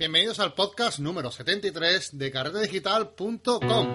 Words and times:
Bienvenidos 0.00 0.40
al 0.40 0.54
podcast 0.54 0.98
número 0.98 1.30
73 1.30 2.16
de 2.16 2.30
carretedigital.com. 2.30 3.92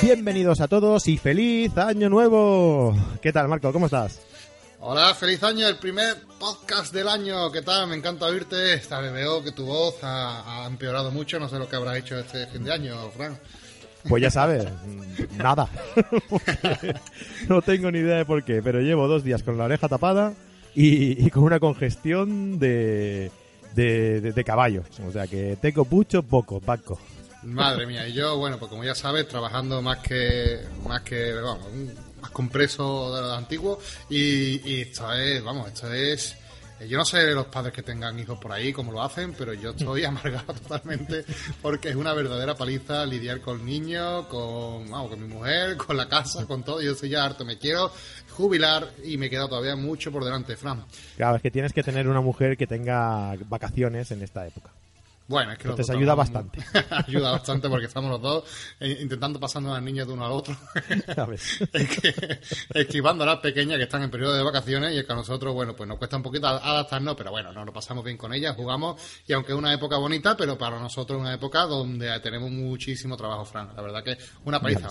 Bienvenidos 0.00 0.60
a 0.60 0.68
todos 0.68 1.08
y 1.08 1.18
feliz 1.18 1.76
año 1.78 2.08
nuevo. 2.08 2.94
¿Qué 3.20 3.32
tal, 3.32 3.48
Marco? 3.48 3.72
¿Cómo 3.72 3.86
estás? 3.86 4.20
Hola, 4.78 5.16
feliz 5.16 5.42
año, 5.42 5.66
el 5.66 5.78
primer 5.78 6.16
podcast 6.38 6.94
del 6.94 7.08
año. 7.08 7.50
¿Qué 7.50 7.62
tal? 7.62 7.88
Me 7.88 7.96
encanta 7.96 8.26
oírte. 8.26 8.74
Esta 8.74 9.00
veo 9.00 9.42
que 9.42 9.50
tu 9.50 9.66
voz 9.66 9.96
ha, 10.04 10.62
ha 10.62 10.66
empeorado 10.68 11.10
mucho. 11.10 11.40
No 11.40 11.48
sé 11.48 11.58
lo 11.58 11.68
que 11.68 11.74
habrá 11.74 11.98
hecho 11.98 12.16
este 12.20 12.46
fin 12.46 12.62
de 12.62 12.72
año, 12.72 13.10
Fran. 13.10 13.36
Pues 14.08 14.22
ya 14.22 14.30
sabes, 14.30 14.64
nada. 15.38 15.68
no 17.48 17.62
tengo 17.62 17.90
ni 17.90 17.98
idea 18.00 18.16
de 18.18 18.24
por 18.24 18.44
qué, 18.44 18.62
pero 18.62 18.80
llevo 18.80 19.08
dos 19.08 19.24
días 19.24 19.42
con 19.42 19.56
la 19.58 19.64
oreja 19.64 19.88
tapada 19.88 20.34
y, 20.74 21.24
y 21.26 21.30
con 21.30 21.44
una 21.44 21.60
congestión 21.60 22.58
de, 22.58 23.30
de, 23.74 24.20
de- 24.20 24.32
de 24.32 24.44
caballo. 24.44 24.82
O 25.06 25.12
sea 25.12 25.26
que 25.26 25.56
tengo 25.60 25.86
mucho 25.88 26.22
poco, 26.22 26.60
Paco. 26.60 26.98
Madre 27.42 27.86
mía, 27.86 28.08
y 28.08 28.14
yo, 28.14 28.38
bueno, 28.38 28.58
pues 28.58 28.70
como 28.70 28.84
ya 28.84 28.94
sabes, 28.94 29.28
trabajando 29.28 29.82
más 29.82 29.98
que, 29.98 30.60
más 30.86 31.02
que, 31.02 31.32
vamos, 31.34 31.66
un- 31.72 31.92
más 32.22 32.30
compreso 32.30 33.14
de 33.14 33.20
lo 33.20 33.32
antiguo 33.34 33.78
y, 34.08 34.60
y 34.70 34.80
esto 34.82 35.12
es, 35.12 35.42
vamos, 35.44 35.68
esto 35.68 35.92
es, 35.92 36.36
yo 36.88 36.98
no 36.98 37.04
sé 37.04 37.32
los 37.32 37.46
padres 37.46 37.72
que 37.72 37.82
tengan 37.82 38.18
hijos 38.18 38.38
por 38.38 38.52
ahí 38.52 38.72
cómo 38.72 38.92
lo 38.92 39.02
hacen, 39.02 39.34
pero 39.36 39.52
yo 39.54 39.70
estoy 39.70 40.04
amargado 40.04 40.52
totalmente 40.54 41.24
porque 41.62 41.90
es 41.90 41.96
una 41.96 42.14
verdadera 42.14 42.54
paliza 42.54 43.04
lidiar 43.06 43.40
con 43.40 43.64
niños, 43.64 44.26
con, 44.26 44.90
vamos, 44.90 45.10
con 45.10 45.20
mi 45.20 45.28
mujer, 45.28 45.76
con 45.76 45.96
la 45.96 46.08
casa, 46.08 46.46
con 46.46 46.62
todo, 46.62 46.80
yo 46.80 46.92
estoy 46.92 47.10
ya 47.10 47.24
harto, 47.24 47.44
me 47.44 47.58
quiero 47.58 47.90
jubilar 48.30 48.90
y 49.04 49.16
me 49.16 49.30
queda 49.30 49.48
todavía 49.48 49.76
mucho 49.76 50.10
por 50.10 50.24
delante, 50.24 50.56
Fran. 50.56 50.84
Claro, 51.16 51.36
es 51.36 51.42
que 51.42 51.50
tienes 51.50 51.72
que 51.72 51.82
tener 51.82 52.08
una 52.08 52.20
mujer 52.20 52.56
que 52.56 52.66
tenga 52.66 53.34
vacaciones 53.48 54.10
en 54.10 54.22
esta 54.22 54.46
época. 54.46 54.70
Bueno, 55.26 55.52
es 55.52 55.58
que 55.58 55.68
Entonces 55.68 55.88
ayuda 55.96 56.14
trabajamos- 56.14 56.52
ayuda 57.08 57.30
bastante 57.30 57.68
porque 57.70 57.86
estamos 57.86 58.10
los 58.10 58.20
dos 58.20 58.44
eh, 58.80 58.98
intentando 59.00 59.40
pasando 59.40 59.70
a 59.70 59.74
las 59.74 59.82
niñas 59.82 60.06
de 60.06 60.12
uno 60.12 60.26
al 60.26 60.32
otro. 60.32 60.54
Que, 61.72 62.40
esquivando 62.74 63.24
a 63.24 63.26
las 63.26 63.38
pequeñas 63.38 63.78
que 63.78 63.84
están 63.84 64.02
en 64.02 64.10
periodo 64.10 64.34
de 64.34 64.42
vacaciones 64.42 64.92
y 64.94 64.98
es 64.98 65.04
que 65.04 65.12
a 65.12 65.16
nosotros, 65.16 65.54
bueno, 65.54 65.74
pues 65.74 65.88
nos 65.88 65.98
cuesta 65.98 66.16
un 66.16 66.22
poquito 66.22 66.46
adaptarnos, 66.46 67.14
pero 67.16 67.30
bueno, 67.30 67.52
nos 67.52 67.64
lo 67.64 67.72
pasamos 67.72 68.04
bien 68.04 68.16
con 68.16 68.32
ellas, 68.34 68.54
jugamos 68.54 69.00
y 69.26 69.32
aunque 69.32 69.52
es 69.52 69.58
una 69.58 69.72
época 69.72 69.96
bonita, 69.96 70.36
pero 70.36 70.58
para 70.58 70.78
nosotros 70.78 71.16
es 71.18 71.20
una 71.22 71.34
época 71.34 71.62
donde 71.62 72.20
tenemos 72.20 72.50
muchísimo 72.50 73.16
trabajo, 73.16 73.44
Fran. 73.44 73.70
La 73.74 73.82
verdad 73.82 74.04
que 74.04 74.18
una 74.44 74.60
paliza. 74.60 74.88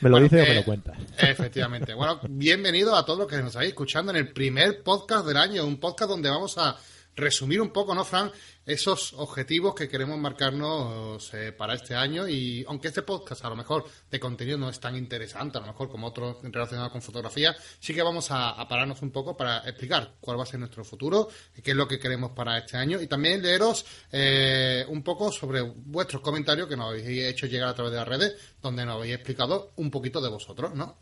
¿Me 0.00 0.08
lo 0.08 0.18
Bueno, 0.18 0.24
dices 0.24 0.40
o 0.40 0.44
eh, 0.44 0.48
me 0.48 0.54
lo 0.56 0.64
cuentas? 0.64 0.98
Efectivamente. 1.18 1.94
Bueno, 1.94 2.20
bienvenido 2.28 2.96
a 2.96 3.04
todos 3.04 3.18
los 3.20 3.28
que 3.28 3.36
nos 3.36 3.48
estáis 3.48 3.68
escuchando 3.68 4.10
en 4.12 4.16
el 4.16 4.32
primer 4.32 4.82
podcast 4.82 5.26
del 5.26 5.36
año, 5.36 5.64
un 5.64 5.78
podcast 5.78 6.10
donde 6.10 6.30
vamos 6.30 6.56
a 6.58 6.76
resumir 7.18 7.60
un 7.60 7.70
poco, 7.70 7.94
¿no, 7.94 8.04
Fran? 8.04 8.30
Esos 8.64 9.12
objetivos 9.14 9.74
que 9.74 9.88
queremos 9.88 10.18
marcarnos 10.18 11.32
eh, 11.34 11.52
para 11.52 11.74
este 11.74 11.94
año 11.94 12.28
y 12.28 12.64
aunque 12.68 12.88
este 12.88 13.02
podcast 13.02 13.44
a 13.44 13.48
lo 13.48 13.56
mejor 13.56 13.84
de 14.10 14.20
contenido 14.20 14.58
no 14.58 14.68
es 14.68 14.78
tan 14.78 14.96
interesante, 14.96 15.58
a 15.58 15.62
lo 15.62 15.66
mejor 15.68 15.88
como 15.88 16.06
otros 16.06 16.36
relacionados 16.42 16.92
con 16.92 17.02
fotografía, 17.02 17.56
sí 17.80 17.94
que 17.94 18.02
vamos 18.02 18.28
a, 18.30 18.66
pararnos 18.68 19.02
un 19.02 19.10
poco 19.10 19.36
para 19.36 19.58
explicar 19.58 20.14
cuál 20.20 20.38
va 20.38 20.42
a 20.42 20.46
ser 20.46 20.60
nuestro 20.60 20.84
futuro, 20.84 21.28
qué 21.62 21.70
es 21.70 21.76
lo 21.76 21.88
que 21.88 21.98
queremos 21.98 22.32
para 22.32 22.58
este 22.58 22.76
año 22.76 23.00
y 23.00 23.06
también 23.06 23.42
leeros 23.42 23.84
eh, 24.12 24.84
un 24.88 25.02
poco 25.02 25.32
sobre 25.32 25.62
vuestros 25.62 26.22
comentarios 26.22 26.68
que 26.68 26.76
nos 26.76 26.90
habéis 26.90 27.06
hecho 27.24 27.46
llegar 27.46 27.68
a 27.68 27.74
través 27.74 27.92
de 27.92 27.98
las 27.98 28.08
redes, 28.08 28.36
donde 28.62 28.84
nos 28.84 28.96
habéis 28.96 29.14
explicado 29.14 29.72
un 29.76 29.90
poquito 29.90 30.20
de 30.20 30.28
vosotros, 30.28 30.74
¿no? 30.74 30.98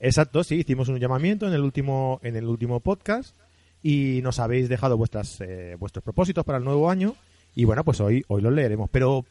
Exacto, 0.00 0.42
sí, 0.42 0.56
hicimos 0.56 0.88
un 0.88 0.98
llamamiento 0.98 1.46
en 1.46 1.52
el 1.52 1.60
último, 1.60 2.18
en 2.24 2.34
el 2.34 2.46
último 2.46 2.80
podcast 2.80 3.36
y 3.82 4.20
nos 4.22 4.38
habéis 4.38 4.68
dejado 4.68 4.96
vuestras, 4.96 5.40
eh, 5.40 5.76
vuestros 5.78 6.04
propósitos 6.04 6.44
para 6.44 6.58
el 6.58 6.64
nuevo 6.64 6.90
año 6.90 7.14
y 7.54 7.64
bueno, 7.64 7.84
pues 7.84 8.00
hoy, 8.00 8.24
hoy 8.28 8.42
los 8.42 8.52
leeremos. 8.52 8.88
Pero 8.90 9.24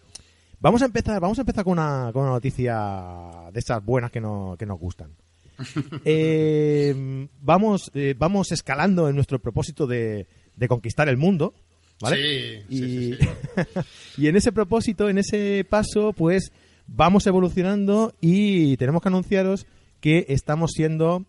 vamos 0.59 0.81
a 0.81 0.85
empezar, 0.85 1.19
vamos 1.19 1.39
a 1.39 1.41
empezar 1.41 1.63
con 1.63 1.73
una, 1.73 2.11
con 2.13 2.23
una 2.23 2.31
noticia 2.31 3.49
de 3.51 3.59
esas 3.59 3.83
buenas 3.83 4.11
que, 4.11 4.21
no, 4.21 4.55
que 4.57 4.65
nos 4.65 4.79
gustan. 4.79 5.11
Eh, 6.05 7.27
vamos, 7.39 7.91
eh, 7.93 8.15
vamos 8.17 8.51
escalando 8.51 9.07
en 9.07 9.15
nuestro 9.15 9.37
propósito 9.37 9.85
de, 9.85 10.25
de 10.55 10.67
conquistar 10.67 11.07
el 11.07 11.17
mundo, 11.17 11.53
¿vale? 11.99 12.17
Sí, 12.17 12.65
y, 12.69 12.79
sí, 12.79 13.17
sí. 13.19 14.17
y 14.17 14.27
en 14.27 14.37
ese 14.37 14.51
propósito, 14.51 15.07
en 15.07 15.19
ese 15.19 15.63
paso, 15.69 16.13
pues 16.13 16.51
vamos 16.87 17.27
evolucionando 17.27 18.15
y 18.21 18.75
tenemos 18.77 19.01
que 19.03 19.09
anunciaros 19.09 19.67
que 19.99 20.25
estamos 20.29 20.71
siendo, 20.71 21.25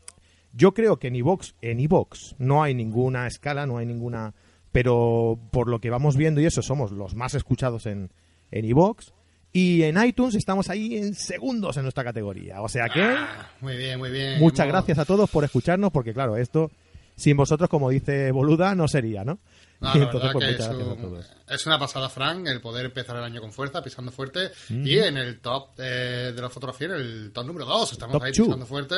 yo 0.53 0.75
creo 0.75 0.99
que 0.99 1.09
en 1.09 1.17
iVox, 1.17 1.55
en 1.63 1.81
iVox 1.81 2.35
no 2.39 2.63
hay 2.63 2.75
ninguna 2.75 3.27
escala, 3.27 3.67
no 3.67 3.79
hay 3.79 3.87
ninguna, 3.87 4.35
pero 4.73 5.39
por 5.51 5.69
lo 5.69 5.81
que 5.81 5.91
vamos 5.91 6.17
viendo 6.17 6.41
y 6.41 6.47
eso 6.47 6.63
somos 6.63 6.93
los 6.93 7.15
más 7.15 7.35
escuchados 7.35 7.87
en 7.87 8.11
en 8.51 8.65
iVox 8.67 9.13
y 9.55 9.83
en 9.83 10.03
iTunes 10.03 10.35
estamos 10.35 10.69
ahí 10.71 10.97
en 10.97 11.15
segundos 11.15 11.77
en 11.77 11.83
nuestra 11.85 12.05
categoría, 12.05 12.61
o 12.63 12.69
sea 12.69 12.89
que 12.89 13.03
Ah, 13.03 13.51
muy 13.61 13.77
bien, 13.77 13.99
muy 13.99 14.11
bien. 14.11 14.39
muchas 14.41 14.67
gracias 14.67 14.99
a 14.99 15.05
todos 15.05 15.31
por 15.31 15.45
escucharnos 15.45 15.91
porque 15.91 16.13
claro 16.13 16.37
esto 16.37 16.71
sin 17.17 17.37
vosotros 17.37 17.69
como 17.71 17.91
dice 17.91 18.31
Boluda 18.31 18.75
no 18.75 18.89
sería, 18.89 19.25
¿no? 19.25 19.39
No, 19.83 19.95
la 19.95 20.05
entonces, 20.05 20.31
pues, 20.33 20.45
que 20.57 20.63
es, 20.63 20.69
un- 20.69 21.21
es 21.49 21.67
una 21.67 21.79
pasada, 21.79 22.09
Frank, 22.09 22.47
el 22.47 22.61
poder 22.61 22.87
empezar 22.87 23.17
el 23.17 23.25
año 23.25 23.41
con 23.41 23.53
fuerza, 23.53 23.83
pisando 23.83 24.11
fuerte. 24.13 24.51
Y 24.71 24.99
en 24.99 25.17
el 25.17 25.41
top 25.41 25.71
eh, 25.79 26.33
de 26.35 26.41
la 26.41 26.49
fotografía, 26.49 26.87
en 26.89 26.95
el 26.95 27.31
top 27.33 27.45
número 27.47 27.67
2, 27.67 27.93
estamos 27.93 28.15
Top 28.15 28.23
ahí 28.23 28.33
two. 28.33 28.45
pisando 28.45 28.65
fuerte. 28.67 28.95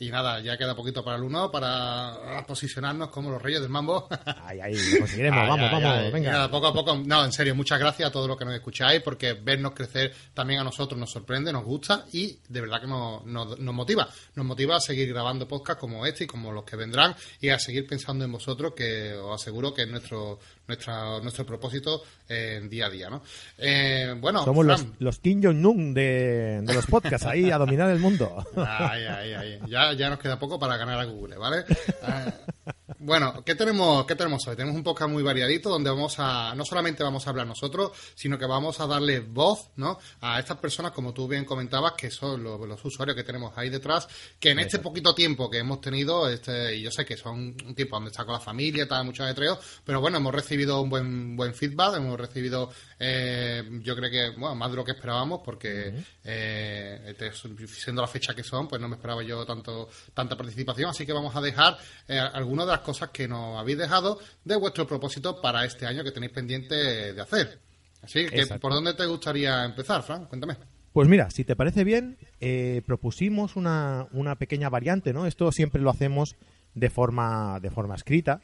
Y 0.00 0.10
nada, 0.10 0.40
ya 0.40 0.56
queda 0.56 0.74
poquito 0.74 1.04
para 1.04 1.16
el 1.18 1.22
1 1.22 1.50
para 1.50 2.44
posicionarnos 2.46 3.10
como 3.10 3.30
los 3.30 3.40
reyes 3.42 3.60
del 3.60 3.70
mambo. 3.70 4.08
Ay, 4.44 4.60
ahí, 4.60 4.74
lo 4.92 4.98
conseguiremos, 5.00 5.40
Ay, 5.42 5.48
vamos, 5.48 5.70
ay, 5.72 5.82
vamos, 5.82 5.98
ay. 5.98 6.10
Venga. 6.12 6.30
nada, 6.32 6.50
poco 6.50 6.66
a 6.68 6.72
poco, 6.72 6.96
no, 6.96 7.24
en 7.24 7.32
serio, 7.32 7.54
muchas 7.54 7.78
gracias 7.78 8.08
a 8.08 8.12
todos 8.12 8.26
los 8.28 8.36
que 8.36 8.44
nos 8.44 8.54
escucháis, 8.54 9.02
porque 9.02 9.34
vernos 9.34 9.72
crecer 9.74 10.12
también 10.34 10.60
a 10.60 10.64
nosotros 10.64 10.98
nos 10.98 11.10
sorprende, 11.10 11.52
nos 11.52 11.64
gusta 11.64 12.06
y 12.12 12.38
de 12.48 12.60
verdad 12.60 12.80
que 12.80 12.86
nos, 12.86 13.24
nos, 13.26 13.58
nos 13.58 13.74
motiva. 13.74 14.08
Nos 14.34 14.46
motiva 14.46 14.76
a 14.76 14.80
seguir 14.80 15.08
grabando 15.12 15.46
podcasts 15.46 15.80
como 15.80 16.04
este 16.06 16.24
y 16.24 16.26
como 16.26 16.52
los 16.52 16.64
que 16.64 16.76
vendrán 16.76 17.14
y 17.40 17.48
a 17.50 17.58
seguir 17.58 17.86
pensando 17.86 18.24
en 18.24 18.32
vosotros, 18.32 18.72
que 18.74 19.14
os 19.14 19.40
aseguro 19.40 19.72
que 19.74 19.82
es 19.82 19.88
nuestro, 19.88 20.21
nuestra, 20.66 21.20
nuestro 21.20 21.44
propósito 21.44 22.02
eh, 22.28 22.60
día 22.68 22.86
a 22.86 22.90
día, 22.90 23.10
¿no? 23.10 23.22
Eh, 23.58 24.14
bueno, 24.18 24.44
Somos 24.44 24.64
los, 24.64 24.80
Fran, 24.80 24.94
los 24.98 25.18
Kim 25.18 25.42
Jong-un 25.42 25.94
de, 25.94 26.62
de 26.62 26.74
los 26.74 26.86
podcasts, 26.86 27.26
ahí 27.26 27.50
a 27.50 27.58
dominar 27.58 27.90
el 27.90 27.98
mundo. 27.98 28.44
Ay, 28.56 29.02
ay, 29.04 29.32
ay. 29.34 29.58
Ya, 29.68 29.92
ya 29.92 30.10
nos 30.10 30.18
queda 30.18 30.38
poco 30.38 30.58
para 30.58 30.76
ganar 30.76 30.98
a 30.98 31.04
Google, 31.04 31.36
¿vale? 31.36 31.64
Bueno, 32.98 33.42
¿qué 33.44 33.54
tenemos, 33.54 34.06
¿qué 34.06 34.14
tenemos 34.14 34.46
hoy? 34.46 34.54
Tenemos 34.54 34.76
un 34.76 34.84
podcast 34.84 35.10
muy 35.10 35.22
variadito 35.22 35.68
donde 35.68 35.90
vamos 35.90 36.14
a, 36.18 36.54
no 36.54 36.64
solamente 36.64 37.02
vamos 37.02 37.26
a 37.26 37.30
hablar 37.30 37.46
nosotros, 37.46 37.92
sino 38.14 38.38
que 38.38 38.46
vamos 38.46 38.78
a 38.80 38.86
darle 38.86 39.20
voz, 39.20 39.70
¿no? 39.76 39.98
A 40.20 40.38
estas 40.38 40.58
personas, 40.58 40.92
como 40.92 41.12
tú 41.12 41.26
bien 41.26 41.44
comentabas, 41.44 41.94
que 41.94 42.10
son 42.10 42.42
los, 42.42 42.60
los 42.60 42.84
usuarios 42.84 43.16
que 43.16 43.24
tenemos 43.24 43.52
ahí 43.56 43.70
detrás, 43.70 44.06
que 44.38 44.50
en 44.50 44.60
este 44.60 44.78
poquito 44.78 45.14
tiempo 45.14 45.50
que 45.50 45.58
hemos 45.58 45.80
tenido, 45.80 46.28
este, 46.28 46.76
y 46.76 46.82
yo 46.82 46.90
sé 46.92 47.04
que 47.04 47.16
son 47.16 47.56
un 47.66 47.74
tiempo 47.74 47.96
donde 47.96 48.10
está 48.10 48.24
con 48.24 48.34
la 48.34 48.40
familia, 48.40 48.84
está 48.84 49.02
mucho 49.02 49.24
ajetreo, 49.24 49.58
pero 49.84 50.00
bueno, 50.00 50.18
hemos 50.18 50.34
recibido 50.34 50.80
un 50.80 50.90
buen, 50.90 51.36
buen 51.36 51.54
feedback, 51.54 51.96
hemos 51.96 52.20
recibido, 52.20 52.70
eh, 53.00 53.64
yo 53.82 53.96
creo 53.96 54.10
que, 54.10 54.38
bueno, 54.38 54.54
más 54.54 54.70
de 54.70 54.76
lo 54.76 54.84
que 54.84 54.92
esperábamos, 54.92 55.40
porque 55.44 55.92
eh, 56.22 57.02
este, 57.06 57.32
siendo 57.66 58.02
la 58.02 58.08
fecha 58.08 58.34
que 58.34 58.44
son, 58.44 58.68
pues 58.68 58.80
no 58.80 58.88
me 58.88 58.96
esperaba 58.96 59.22
yo 59.24 59.44
tanto 59.44 59.88
tanta 60.14 60.36
participación, 60.36 60.90
así 60.90 61.04
que 61.04 61.12
vamos 61.12 61.34
a 61.34 61.40
dejar 61.40 61.76
eh, 62.06 62.20
algunas 62.52 62.66
de 62.66 62.72
las 62.72 62.80
cosas 62.82 63.08
que 63.08 63.26
nos 63.26 63.58
habéis 63.58 63.78
dejado 63.78 64.18
de 64.44 64.56
vuestro 64.56 64.86
propósito 64.86 65.40
para 65.40 65.64
este 65.64 65.86
año 65.86 66.04
que 66.04 66.12
tenéis 66.12 66.32
pendiente 66.32 66.74
de 67.14 67.20
hacer. 67.20 67.58
Así 68.02 68.26
que, 68.26 68.40
Exacto. 68.40 68.60
¿por 68.60 68.72
dónde 68.74 68.92
te 68.92 69.06
gustaría 69.06 69.64
empezar, 69.64 70.02
Fran? 70.02 70.26
Cuéntame. 70.26 70.56
Pues 70.92 71.08
mira, 71.08 71.30
si 71.30 71.44
te 71.44 71.56
parece 71.56 71.82
bien, 71.82 72.18
eh, 72.40 72.82
propusimos 72.84 73.56
una, 73.56 74.06
una 74.12 74.34
pequeña 74.34 74.68
variante, 74.68 75.14
¿no? 75.14 75.26
Esto 75.26 75.50
siempre 75.50 75.80
lo 75.80 75.88
hacemos 75.88 76.36
de 76.74 76.90
forma, 76.90 77.58
de 77.60 77.70
forma 77.70 77.94
escrita, 77.94 78.42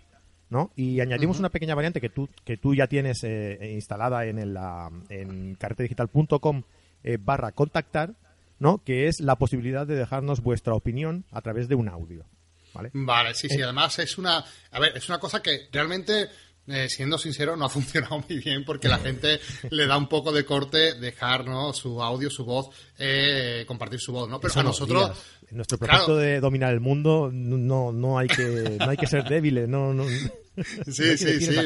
¿no? 0.48 0.70
Y 0.74 1.00
añadimos 1.00 1.38
una 1.38 1.50
pequeña 1.50 1.74
variante 1.74 2.00
que 2.00 2.08
tú, 2.08 2.30
que 2.46 2.56
tú 2.56 2.74
ya 2.74 2.86
tienes 2.86 3.22
eh, 3.24 3.72
instalada 3.74 4.24
en, 4.24 4.38
el, 4.38 4.56
en 5.10 5.54
carretedigital.com 5.56 6.62
eh, 7.04 7.18
barra 7.20 7.52
contactar, 7.52 8.14
¿no? 8.58 8.82
Que 8.82 9.08
es 9.08 9.20
la 9.20 9.36
posibilidad 9.36 9.86
de 9.86 9.96
dejarnos 9.96 10.40
vuestra 10.40 10.72
opinión 10.72 11.26
a 11.30 11.42
través 11.42 11.68
de 11.68 11.74
un 11.74 11.90
audio, 11.90 12.24
¿vale? 12.78 12.90
Vale, 12.94 13.34
sí, 13.34 13.48
sí. 13.48 13.60
Además 13.60 13.98
es 13.98 14.18
una, 14.18 14.44
a 14.70 14.80
ver, 14.80 14.96
es 14.96 15.08
una 15.08 15.18
cosa 15.18 15.42
que 15.42 15.68
realmente, 15.72 16.28
eh, 16.68 16.88
siendo 16.88 17.18
sincero, 17.18 17.56
no 17.56 17.64
ha 17.64 17.68
funcionado 17.68 18.24
muy 18.28 18.38
bien 18.38 18.64
porque 18.64 18.88
la 18.88 18.98
gente 18.98 19.40
le 19.70 19.86
da 19.86 19.96
un 19.96 20.08
poco 20.08 20.32
de 20.32 20.44
corte 20.44 20.94
dejar, 20.94 21.46
¿no? 21.46 21.72
Su 21.72 22.00
audio, 22.02 22.30
su 22.30 22.44
voz, 22.44 22.68
eh, 22.98 23.64
compartir 23.66 24.00
su 24.00 24.12
voz, 24.12 24.28
¿no? 24.28 24.38
Pero 24.40 24.52
Eso 24.52 24.60
a 24.60 24.62
no 24.62 24.68
nosotros, 24.68 25.10
nuestro 25.50 25.78
propósito 25.78 26.06
claro. 26.06 26.20
de 26.20 26.40
dominar 26.40 26.72
el 26.72 26.80
mundo 26.80 27.30
no, 27.32 27.90
no 27.92 28.18
hay 28.18 28.28
que 28.28 28.76
no 28.78 28.90
hay 28.90 28.96
que 28.96 29.06
ser 29.06 29.24
débiles, 29.24 29.68
no, 29.68 29.92
no 29.92 30.04
Sí, 30.86 31.16
sí, 31.18 31.40
sí. 31.40 31.56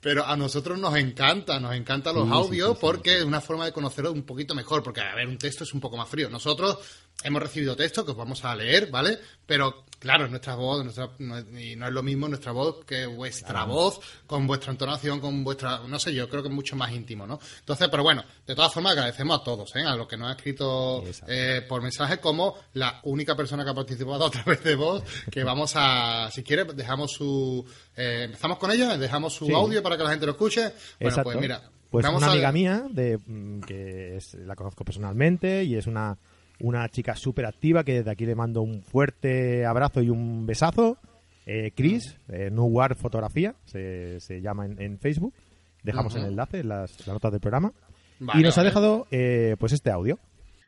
Pero 0.00 0.26
a 0.26 0.36
nosotros 0.36 0.78
nos 0.78 0.96
encanta, 0.96 1.60
nos 1.60 1.74
encantan 1.74 2.14
los 2.14 2.30
audios 2.30 2.78
porque 2.78 3.18
es 3.18 3.24
una 3.24 3.40
forma 3.40 3.66
de 3.66 3.72
conocerlo 3.72 4.12
un 4.12 4.22
poquito 4.22 4.54
mejor, 4.54 4.82
porque 4.82 5.00
a 5.00 5.14
ver, 5.14 5.26
un 5.26 5.38
texto 5.38 5.64
es 5.64 5.74
un 5.74 5.80
poco 5.80 5.96
más 5.96 6.08
frío. 6.08 6.30
Nosotros 6.30 6.78
hemos 7.22 7.42
recibido 7.42 7.76
textos 7.76 8.04
que 8.04 8.12
os 8.12 8.16
vamos 8.16 8.44
a 8.44 8.54
leer, 8.54 8.90
¿vale? 8.90 9.18
Pero 9.46 9.84
claro, 10.04 10.28
nuestra 10.28 10.54
voz, 10.54 10.84
nuestra, 10.84 11.08
no, 11.18 11.38
y 11.58 11.76
no 11.76 11.86
es 11.86 11.92
lo 11.92 12.02
mismo 12.02 12.28
nuestra 12.28 12.52
voz 12.52 12.84
que 12.84 13.06
vuestra 13.06 13.64
voz, 13.64 13.98
con 14.26 14.46
vuestra 14.46 14.70
entonación, 14.70 15.18
con 15.18 15.42
vuestra, 15.42 15.80
no 15.88 15.98
sé, 15.98 16.12
yo 16.12 16.28
creo 16.28 16.42
que 16.42 16.50
es 16.50 16.54
mucho 16.54 16.76
más 16.76 16.92
íntimo, 16.92 17.26
¿no? 17.26 17.40
Entonces, 17.60 17.88
pero 17.88 18.02
bueno, 18.02 18.22
de 18.46 18.54
todas 18.54 18.70
formas 18.70 18.92
agradecemos 18.92 19.40
a 19.40 19.42
todos, 19.42 19.74
¿eh? 19.76 19.82
A 19.82 19.96
los 19.96 20.06
que 20.06 20.18
nos 20.18 20.26
han 20.26 20.36
escrito 20.36 21.02
eh, 21.26 21.64
por 21.66 21.80
mensaje 21.80 22.18
como 22.18 22.54
la 22.74 23.00
única 23.04 23.34
persona 23.34 23.64
que 23.64 23.70
ha 23.70 23.74
participado 23.74 24.26
a 24.26 24.30
través 24.30 24.62
de 24.62 24.74
voz, 24.74 25.02
que 25.30 25.42
vamos 25.42 25.72
a, 25.74 26.30
si 26.30 26.42
quiere, 26.42 26.64
dejamos 26.64 27.12
su, 27.12 27.64
eh, 27.96 28.24
empezamos 28.24 28.58
con 28.58 28.70
ella, 28.72 28.98
dejamos 28.98 29.32
su 29.32 29.56
audio 29.56 29.82
para 29.82 29.96
que 29.96 30.02
la 30.02 30.10
gente 30.10 30.26
lo 30.26 30.32
escuche. 30.32 30.70
Bueno, 31.00 31.22
pues 31.22 31.40
mira. 31.40 31.62
Pues 31.88 32.04
una 32.06 32.26
amiga 32.26 32.52
mía, 32.52 32.84
de, 32.90 33.18
mm, 33.24 33.60
que 33.60 34.18
la 34.44 34.54
conozco 34.54 34.84
personalmente 34.84 35.64
y 35.64 35.76
es 35.76 35.86
una 35.86 36.18
una 36.60 36.88
chica 36.88 37.16
súper 37.16 37.46
activa 37.46 37.84
que 37.84 37.94
desde 37.94 38.10
aquí 38.10 38.26
le 38.26 38.34
mando 38.34 38.62
un 38.62 38.82
fuerte 38.82 39.64
abrazo 39.66 40.00
y 40.02 40.10
un 40.10 40.46
besazo. 40.46 40.98
Eh, 41.46 41.72
Chris, 41.74 42.18
eh, 42.28 42.50
New 42.50 42.66
War 42.66 42.96
Fotografía, 42.96 43.54
se, 43.64 44.18
llama 44.40 44.66
en, 44.66 44.98
Facebook. 44.98 45.34
Dejamos 45.82 46.14
el 46.16 46.24
enlace 46.24 46.60
en 46.60 46.68
las, 46.68 47.06
notas 47.06 47.32
del 47.32 47.40
programa. 47.40 47.72
y 48.34 48.42
nos 48.42 48.56
ha 48.56 48.62
dejado 48.62 49.06
eh, 49.10 49.56
pues 49.58 49.72
este 49.72 49.90
audio. 49.90 50.18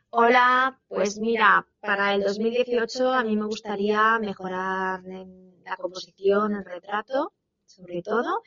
Hola, 0.09 0.79
pues 0.87 1.19
mira, 1.19 1.67
para 1.81 2.13
el 2.13 2.23
2018 2.23 3.11
a 3.11 3.23
mí 3.23 3.35
me 3.35 3.45
gustaría 3.45 4.17
mejorar 4.19 5.05
en 5.05 5.63
la 5.63 5.75
composición, 5.75 6.55
el 6.55 6.63
retrato, 6.63 7.33
sobre 7.65 8.01
todo, 8.01 8.41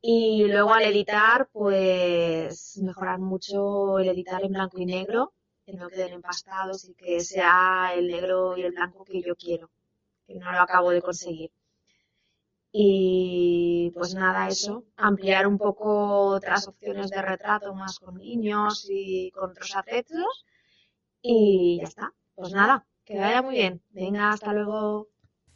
y 0.00 0.44
luego 0.48 0.72
al 0.72 0.84
editar, 0.84 1.48
pues 1.52 2.80
mejorar 2.82 3.18
mucho 3.18 3.98
el 3.98 4.08
editar 4.08 4.42
en 4.42 4.52
blanco 4.52 4.80
y 4.80 4.86
negro, 4.86 5.34
que 5.72 5.78
no 5.78 5.88
queden 5.88 6.12
empastados 6.12 6.84
y 6.84 6.92
que 6.92 7.20
sea 7.20 7.94
el 7.94 8.08
negro 8.08 8.58
y 8.58 8.62
el 8.62 8.72
blanco 8.72 9.04
que 9.04 9.22
yo 9.22 9.34
quiero, 9.34 9.70
que 10.26 10.34
no 10.34 10.52
lo 10.52 10.60
acabo 10.60 10.90
de 10.90 11.00
conseguir. 11.00 11.50
Y 12.70 13.90
pues 13.94 14.14
nada, 14.14 14.48
eso, 14.48 14.84
ampliar 14.96 15.46
un 15.46 15.56
poco 15.56 16.26
otras 16.26 16.68
opciones 16.68 17.10
de 17.10 17.22
retrato 17.22 17.74
más 17.74 17.98
con 17.98 18.16
niños 18.18 18.86
y 18.90 19.30
con 19.30 19.50
otros 19.50 19.74
afectos. 19.74 20.44
Y 21.22 21.78
ya 21.80 21.88
está. 21.88 22.12
Pues 22.34 22.52
nada, 22.52 22.86
que 23.04 23.18
vaya 23.18 23.40
muy 23.40 23.54
bien. 23.54 23.82
Venga, 23.90 24.30
hasta 24.30 24.52
luego. 24.52 25.08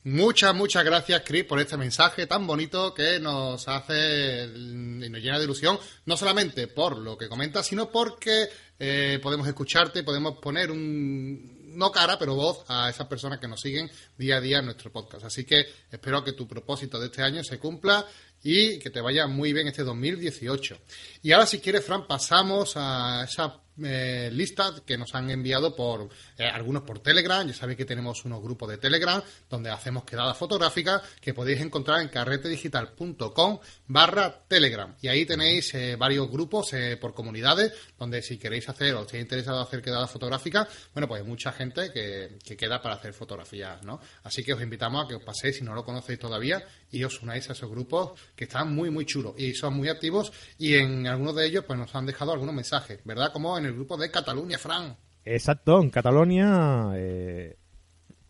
Muchas, 0.04 0.54
muchas 0.54 0.84
gracias, 0.84 1.22
Chris, 1.26 1.44
por 1.44 1.58
este 1.58 1.76
mensaje 1.76 2.28
tan 2.28 2.46
bonito 2.46 2.94
que 2.94 3.18
nos 3.18 3.66
hace 3.66 4.44
y 4.44 5.10
nos 5.10 5.20
llena 5.20 5.38
de 5.38 5.44
ilusión, 5.44 5.80
no 6.04 6.16
solamente 6.16 6.68
por 6.68 6.96
lo 6.96 7.18
que 7.18 7.28
comentas, 7.28 7.66
sino 7.66 7.90
porque 7.90 8.48
eh, 8.78 9.18
podemos 9.22 9.46
escucharte, 9.46 10.02
podemos 10.02 10.38
poner 10.38 10.70
un, 10.70 11.76
no 11.76 11.92
cara, 11.92 12.18
pero 12.18 12.34
voz 12.34 12.64
a 12.68 12.90
esas 12.90 13.06
personas 13.06 13.38
que 13.38 13.48
nos 13.48 13.60
siguen 13.60 13.90
día 14.16 14.36
a 14.36 14.40
día 14.40 14.58
en 14.58 14.66
nuestro 14.66 14.90
podcast. 14.90 15.24
Así 15.24 15.44
que 15.44 15.66
espero 15.90 16.24
que 16.24 16.32
tu 16.32 16.46
propósito 16.48 16.98
de 16.98 17.06
este 17.06 17.22
año 17.22 17.44
se 17.44 17.58
cumpla 17.58 18.06
y 18.42 18.78
que 18.78 18.90
te 18.90 19.00
vaya 19.00 19.26
muy 19.26 19.52
bien 19.52 19.68
este 19.68 19.82
2018. 19.82 20.78
Y 21.22 21.32
ahora, 21.32 21.46
si 21.46 21.58
quieres, 21.58 21.84
Fran, 21.84 22.06
pasamos 22.06 22.74
a 22.76 23.24
esa 23.24 23.60
eh, 23.84 24.30
listas 24.32 24.80
que 24.82 24.96
nos 24.96 25.14
han 25.14 25.30
enviado 25.30 25.74
por 25.74 26.08
eh, 26.38 26.44
algunos 26.44 26.82
por 26.82 27.00
Telegram. 27.00 27.46
Ya 27.46 27.54
sabéis 27.54 27.76
que 27.76 27.84
tenemos 27.84 28.24
unos 28.24 28.42
grupos 28.42 28.68
de 28.70 28.78
Telegram 28.78 29.22
donde 29.48 29.70
hacemos 29.70 30.04
quedadas 30.04 30.36
fotográficas 30.36 31.02
que 31.20 31.34
podéis 31.34 31.60
encontrar 31.60 32.00
en 32.00 32.08
carretedigital.com 32.08 33.58
barra 33.86 34.44
Telegram. 34.48 34.94
Y 35.00 35.08
ahí 35.08 35.26
tenéis 35.26 35.74
eh, 35.74 35.96
varios 35.96 36.30
grupos 36.30 36.70
por 37.00 37.14
comunidades 37.14 37.72
donde 37.98 38.22
si 38.22 38.38
queréis 38.38 38.68
hacer 38.68 38.94
o 38.94 39.02
estáis 39.02 39.22
interesado 39.22 39.60
hacer 39.60 39.82
quedadas 39.82 40.10
fotográficas, 40.10 40.68
bueno, 40.92 41.06
pues 41.08 41.22
hay 41.22 41.28
mucha 41.28 41.52
gente 41.52 41.92
que, 41.92 42.38
que 42.44 42.56
queda 42.56 42.80
para 42.80 42.96
hacer 42.96 43.12
fotografías, 43.12 43.82
¿no? 43.84 44.00
Así 44.24 44.42
que 44.42 44.52
os 44.52 44.62
invitamos 44.62 45.04
a 45.04 45.08
que 45.08 45.14
os 45.14 45.22
paséis 45.22 45.56
si 45.56 45.64
no 45.64 45.74
lo 45.74 45.84
conocéis 45.84 46.18
todavía 46.18 46.62
y 46.90 47.04
os 47.04 47.22
unáis 47.22 47.48
a 47.48 47.52
esos 47.52 47.70
grupos 47.70 48.12
que 48.34 48.44
están 48.44 48.74
muy, 48.74 48.90
muy 48.90 49.04
chulos 49.04 49.34
y 49.38 49.54
son 49.54 49.74
muy 49.74 49.88
activos 49.88 50.32
y 50.58 50.74
en 50.74 51.06
algunos 51.06 51.34
de 51.36 51.46
ellos 51.46 51.64
pues 51.66 51.78
nos 51.78 51.94
han 51.94 52.06
dejado 52.06 52.32
algunos 52.32 52.54
mensajes, 52.54 53.00
¿verdad? 53.04 53.32
Como 53.32 53.58
en 53.58 53.66
el 53.66 53.74
grupo 53.74 53.96
de 53.96 54.10
Cataluña, 54.10 54.58
Fran. 54.58 54.96
Exacto, 55.24 55.80
en 55.80 55.90
Cataluña... 55.90 56.92
Eh... 56.94 57.56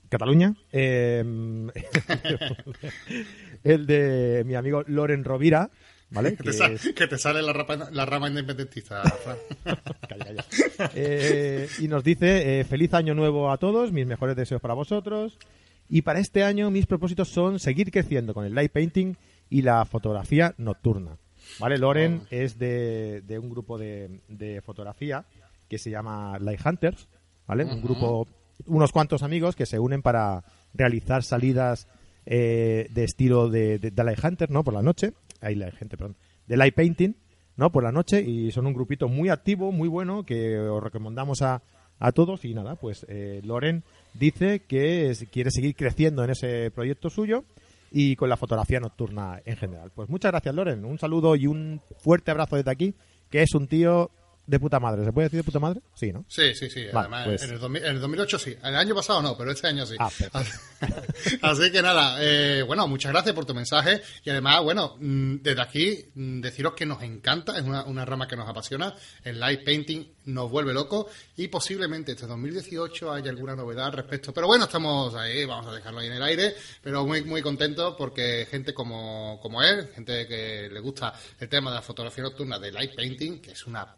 Cataluña. 0.09 0.55
Eh... 0.71 1.25
el 3.65 3.87
de 3.87 4.45
mi 4.47 4.55
amigo 4.55 4.83
Loren 4.87 5.25
Rovira, 5.25 5.71
¿vale? 6.11 6.37
Que, 6.37 6.45
te, 7.07 7.19
sale 7.19 7.43
la, 7.43 7.53
rama, 8.07 8.29
independentista, 8.29 9.03
Fran. 9.03 9.37
Eh, 10.95 11.69
y 11.79 11.89
nos 11.89 12.05
dice, 12.05 12.61
eh, 12.61 12.65
feliz 12.65 12.93
año 12.93 13.15
nuevo 13.15 13.51
a 13.51 13.57
todos, 13.57 13.93
mis 13.93 14.07
mejores 14.07 14.37
deseos 14.37 14.61
para 14.61 14.75
vosotros. 14.75 15.39
Y 15.89 16.03
para 16.03 16.21
este 16.21 16.43
año 16.43 16.71
mis 16.71 16.87
propósitos 16.87 17.29
son 17.29 17.59
seguir 17.59 17.91
creciendo 17.91 18.35
con 18.35 18.45
el 18.45 18.55
light 18.55 18.73
painting 18.73 19.15
y 19.49 19.63
la 19.63 19.85
fotografía 19.85 20.55
nocturna. 20.59 21.19
¿Vale? 21.61 21.79
Loren 21.79 22.23
oh. 22.25 22.27
es 22.31 22.59
de, 22.59 23.23
un 23.41 23.49
grupo 23.51 23.79
de, 23.79 24.63
fotografía 24.65 25.25
que 25.69 25.79
se 25.79 25.91
llama 25.91 26.39
Light 26.39 26.65
Hunters, 26.65 27.09
¿vale? 27.47 27.65
Un 27.65 27.83
grupo, 27.83 28.27
unos 28.67 28.93
cuantos 28.93 29.23
amigos 29.23 29.57
que 29.57 29.67
se 29.67 29.79
unen 29.79 30.03
para 30.03 30.45
realizar 30.75 31.23
salidas 31.23 31.89
eh, 32.25 32.89
de 32.91 33.05
estilo 33.05 33.49
de, 33.49 33.79
de, 33.79 34.05
Light 34.05 34.23
Hunter, 34.23 34.51
¿no? 34.51 34.65
Por 34.65 34.75
la 34.75 34.83
noche. 34.83 35.13
Ahí 35.41 35.55
Light 35.55 35.75
Hunter, 35.81 35.99
perdón. 35.99 36.17
De 36.47 36.57
Light 36.57 36.75
Painting, 36.75 37.17
¿no? 37.57 37.71
Por 37.71 37.83
la 37.83 37.93
noche 37.93 38.21
y 38.23 38.51
son 38.53 38.67
un 38.67 38.75
grupito 38.75 39.09
muy 39.09 39.29
activo, 39.29 39.73
muy 39.73 39.89
bueno, 39.89 40.25
que 40.25 40.59
os 40.59 40.83
recomendamos 40.83 41.43
a, 41.43 41.63
a 41.99 42.13
todos. 42.13 42.45
Y 42.45 42.55
nada, 42.55 42.77
pues 42.77 43.07
eh, 43.09 43.41
Loren 43.45 43.85
dice 44.19 44.61
que 44.61 45.13
quiere 45.31 45.51
seguir 45.51 45.75
creciendo 45.75 46.25
en 46.25 46.31
ese 46.31 46.71
proyecto 46.71 47.11
suyo 47.11 47.45
y 47.91 48.17
con 48.17 48.29
la 48.29 48.37
fotografía 48.37 48.81
nocturna 48.81 49.41
en 49.45 49.57
general. 49.57 49.91
Pues 49.95 50.09
muchas 50.09 50.33
gracias, 50.33 50.55
Loren. 50.55 50.85
Un 50.85 50.99
saludo 50.99 51.37
y 51.37 51.47
un 51.47 51.81
fuerte 51.99 52.31
abrazo 52.31 52.57
desde 52.57 52.71
aquí, 52.71 52.95
que 53.31 53.43
es 53.43 53.55
un 53.55 53.69
tío 53.69 54.11
de 54.47 54.61
puta 54.61 54.79
madre. 54.79 55.05
¿Se 55.05 55.13
puede 55.13 55.27
decir 55.27 55.39
de 55.41 55.45
puta 55.45 55.59
madre? 55.59 55.81
Sí, 55.95 56.13
¿no? 56.13 56.25
Sí, 56.29 56.55
sí, 56.55 56.71
sí. 56.71 56.87
Además, 56.93 57.27
pues 57.27 57.43
en, 57.43 57.55
el 57.55 57.77
en, 57.77 57.97
el 57.97 58.01
2008 58.01 58.39
sí. 58.39 58.57
En 58.63 58.69
el 58.69 58.77
año 58.77 58.95
pasado 58.95 59.21
no, 59.21 59.37
pero 59.37 59.51
este 59.51 59.67
año 59.67 59.85
sí. 59.85 59.97
Ah, 59.99 60.11
Así 61.43 61.73
que 61.73 61.83
nada, 61.83 62.19
eh, 62.21 62.63
bueno, 62.63 62.87
muchas 62.87 63.13
gracias 63.13 63.35
por 63.35 63.45
tu 63.45 63.55
mensaje. 63.55 64.01
Y 64.25 64.31
además, 64.31 64.63
bueno, 64.63 64.97
mm, 65.01 65.37
desde 65.43 65.61
aquí, 65.61 66.05
mm, 66.15 66.41
deciros 66.41 66.75
que 66.75 66.87
nos 66.87 67.03
encanta, 67.03 67.59
es 67.59 67.65
una, 67.65 67.85
una 67.85 68.05
rama 68.05 68.29
que 68.29 68.37
nos 68.37 68.49
apasiona. 68.49 68.95
El 69.25 69.41
light 69.41 69.65
painting 69.65 70.07
nos 70.27 70.51
vuelve 70.51 70.73
loco. 70.73 71.09
Y 71.37 71.49
posiblemente 71.49 72.13
este 72.13 72.27
2018 72.27 73.13
haya 73.13 73.31
alguna 73.31 73.57
novedad 73.57 73.87
al 73.87 73.93
respecto. 73.93 74.33
Pero 74.33 74.47
bueno, 74.47 74.65
estamos 74.65 75.15
ahí, 75.15 75.45
vamos 75.45 75.67
a 75.67 75.75
dejarlo 75.75 76.01
ahí 76.01 76.07
en 76.07 76.15
el 76.15 76.23
aire. 76.23 76.55
Pero 76.83 77.05
muy, 77.05 77.23
muy 77.25 77.43
contento 77.43 77.97
porque 77.97 78.47
gente 78.49 78.73
como, 78.73 79.41
como 79.43 79.63
él, 79.63 79.89
gente 79.95 80.27
que 80.29 80.69
le 80.71 80.81
gusta 80.81 81.13
el 81.41 81.49
tema 81.49 81.71
de 81.71 81.77
la 81.77 81.83
fotografía 81.83 82.25
nocturna 82.25 82.59
de 82.59 82.71
light 82.71 82.95
painting, 82.95 83.41
que 83.41 83.53
es 83.53 83.67
una 83.67 83.97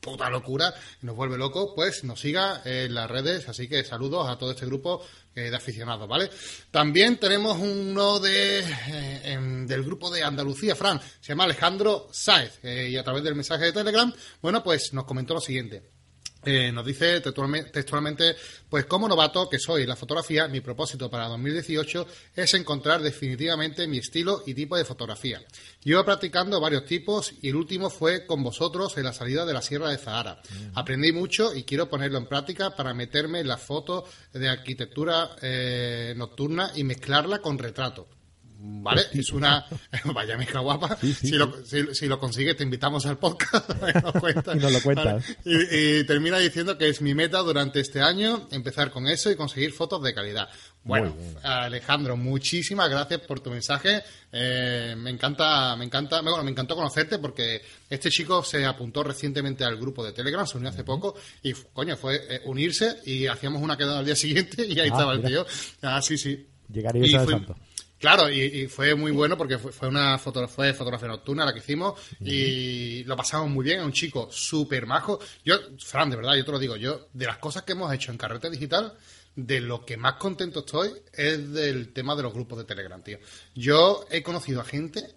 puta 0.00 0.30
locura 0.30 0.74
nos 1.02 1.14
vuelve 1.14 1.38
loco, 1.38 1.74
pues 1.74 2.04
nos 2.04 2.20
siga 2.20 2.62
en 2.64 2.94
las 2.94 3.10
redes. 3.10 3.48
Así 3.48 3.68
que 3.68 3.84
saludos 3.84 4.28
a 4.28 4.38
todo 4.38 4.50
este 4.50 4.66
grupo 4.66 5.02
eh, 5.34 5.50
de 5.50 5.56
aficionados, 5.56 6.08
¿vale? 6.08 6.30
También 6.70 7.18
tenemos 7.18 7.58
uno 7.58 8.18
de 8.18 8.60
eh, 8.60 9.32
em, 9.32 9.66
del 9.66 9.84
grupo 9.84 10.10
de 10.10 10.22
Andalucía, 10.22 10.74
Fran, 10.74 11.00
se 11.20 11.28
llama 11.28 11.44
Alejandro 11.44 12.08
Sáez, 12.10 12.58
eh, 12.62 12.88
y 12.90 12.96
a 12.96 13.04
través 13.04 13.22
del 13.22 13.34
mensaje 13.34 13.66
de 13.66 13.72
Telegram, 13.72 14.12
bueno, 14.42 14.62
pues 14.64 14.92
nos 14.92 15.04
comentó 15.04 15.34
lo 15.34 15.40
siguiente. 15.40 15.99
Eh, 16.42 16.72
nos 16.72 16.86
dice 16.86 17.20
textualmente, 17.20 18.34
pues 18.68 18.86
como 18.86 19.06
novato 19.06 19.48
que 19.48 19.58
soy 19.58 19.82
en 19.82 19.88
la 19.88 19.96
fotografía, 19.96 20.48
mi 20.48 20.60
propósito 20.60 21.10
para 21.10 21.28
2018 21.28 22.06
es 22.34 22.54
encontrar 22.54 23.02
definitivamente 23.02 23.86
mi 23.86 23.98
estilo 23.98 24.42
y 24.46 24.54
tipo 24.54 24.76
de 24.76 24.86
fotografía. 24.86 25.42
Llevo 25.84 26.04
practicando 26.04 26.60
varios 26.60 26.86
tipos 26.86 27.34
y 27.42 27.50
el 27.50 27.56
último 27.56 27.90
fue 27.90 28.24
con 28.26 28.42
vosotros 28.42 28.96
en 28.96 29.04
la 29.04 29.12
salida 29.12 29.44
de 29.44 29.52
la 29.52 29.60
Sierra 29.60 29.90
de 29.90 29.98
Zahara. 29.98 30.40
Aprendí 30.74 31.12
mucho 31.12 31.54
y 31.54 31.64
quiero 31.64 31.90
ponerlo 31.90 32.18
en 32.18 32.26
práctica 32.26 32.74
para 32.74 32.94
meterme 32.94 33.40
en 33.40 33.48
la 33.48 33.58
foto 33.58 34.06
de 34.32 34.48
arquitectura 34.48 35.36
eh, 35.42 36.14
nocturna 36.16 36.72
y 36.74 36.84
mezclarla 36.84 37.40
con 37.40 37.58
retrato. 37.58 38.08
¿Vale? 38.62 39.02
Es 39.12 39.30
una. 39.30 39.64
Vaya 40.14 40.36
mezcla 40.36 40.60
guapa. 40.60 40.96
si, 40.96 41.32
lo, 41.32 41.64
si, 41.64 42.06
lo, 42.06 42.18
consigues, 42.18 42.56
te 42.56 42.64
invitamos 42.64 43.06
al 43.06 43.16
podcast. 43.18 43.70
y 44.54 44.58
nos 44.58 44.72
lo 44.72 44.80
cuentas. 44.82 45.24
Y, 45.44 46.04
termina 46.04 46.38
diciendo 46.38 46.76
que 46.76 46.88
es 46.88 47.00
mi 47.00 47.14
meta 47.14 47.38
durante 47.38 47.80
este 47.80 48.02
año 48.02 48.48
empezar 48.50 48.90
con 48.90 49.06
eso 49.06 49.30
y 49.30 49.36
conseguir 49.36 49.72
fotos 49.72 50.02
de 50.02 50.12
calidad. 50.12 50.48
Bueno, 50.82 51.14
Alejandro, 51.42 52.16
muchísimas 52.16 52.88
gracias 52.90 53.20
por 53.20 53.40
tu 53.40 53.50
mensaje. 53.50 54.02
Eh, 54.32 54.94
me 54.96 55.10
encanta, 55.10 55.76
me 55.76 55.84
encanta, 55.84 56.20
bueno, 56.22 56.42
me 56.42 56.50
encantó 56.50 56.74
conocerte 56.74 57.18
porque 57.18 57.62
este 57.88 58.10
chico 58.10 58.42
se 58.42 58.64
apuntó 58.64 59.02
recientemente 59.02 59.64
al 59.64 59.76
grupo 59.76 60.04
de 60.04 60.12
Telegram, 60.12 60.46
se 60.46 60.56
unió 60.56 60.70
hace 60.70 60.84
poco 60.84 61.14
y, 61.42 61.52
coño, 61.52 61.96
fue 61.96 62.16
eh, 62.28 62.40
unirse 62.44 62.96
y 63.04 63.26
hacíamos 63.26 63.62
una 63.62 63.76
quedada 63.76 63.98
al 63.98 64.06
día 64.06 64.16
siguiente 64.16 64.66
y 64.66 64.78
ahí 64.80 64.88
ah, 64.88 64.92
estaba 64.92 65.12
el 65.14 65.22
tío. 65.22 65.46
Ah, 65.82 66.00
sí, 66.00 66.16
sí. 66.16 66.46
Llegaría 66.68 67.20
a 67.20 67.26
santo 67.26 67.56
Claro, 68.00 68.30
y, 68.30 68.66
fue 68.66 68.94
muy 68.94 69.12
bueno 69.12 69.36
porque 69.36 69.58
fue, 69.58 69.86
una 69.86 70.16
foto, 70.16 70.48
fue 70.48 70.72
fotografía 70.72 71.06
nocturna 71.06 71.44
la 71.44 71.52
que 71.52 71.58
hicimos 71.58 72.00
y 72.18 73.04
lo 73.04 73.14
pasamos 73.14 73.50
muy 73.50 73.62
bien. 73.62 73.80
Es 73.80 73.84
un 73.84 73.92
chico 73.92 74.28
súper 74.32 74.86
majo. 74.86 75.20
Yo, 75.44 75.56
Fran, 75.78 76.08
de 76.08 76.16
verdad, 76.16 76.34
yo 76.34 76.44
te 76.46 76.50
lo 76.50 76.58
digo, 76.58 76.76
yo, 76.76 77.08
de 77.12 77.26
las 77.26 77.36
cosas 77.36 77.62
que 77.62 77.72
hemos 77.72 77.92
hecho 77.92 78.10
en 78.10 78.16
Carrete 78.16 78.48
Digital, 78.48 78.96
de 79.36 79.60
lo 79.60 79.84
que 79.84 79.98
más 79.98 80.14
contento 80.14 80.60
estoy 80.60 80.92
es 81.12 81.52
del 81.52 81.92
tema 81.92 82.16
de 82.16 82.22
los 82.22 82.32
grupos 82.32 82.56
de 82.56 82.64
Telegram, 82.64 83.02
tío. 83.02 83.18
Yo 83.54 84.06
he 84.10 84.22
conocido 84.22 84.62
a 84.62 84.64
gente 84.64 85.16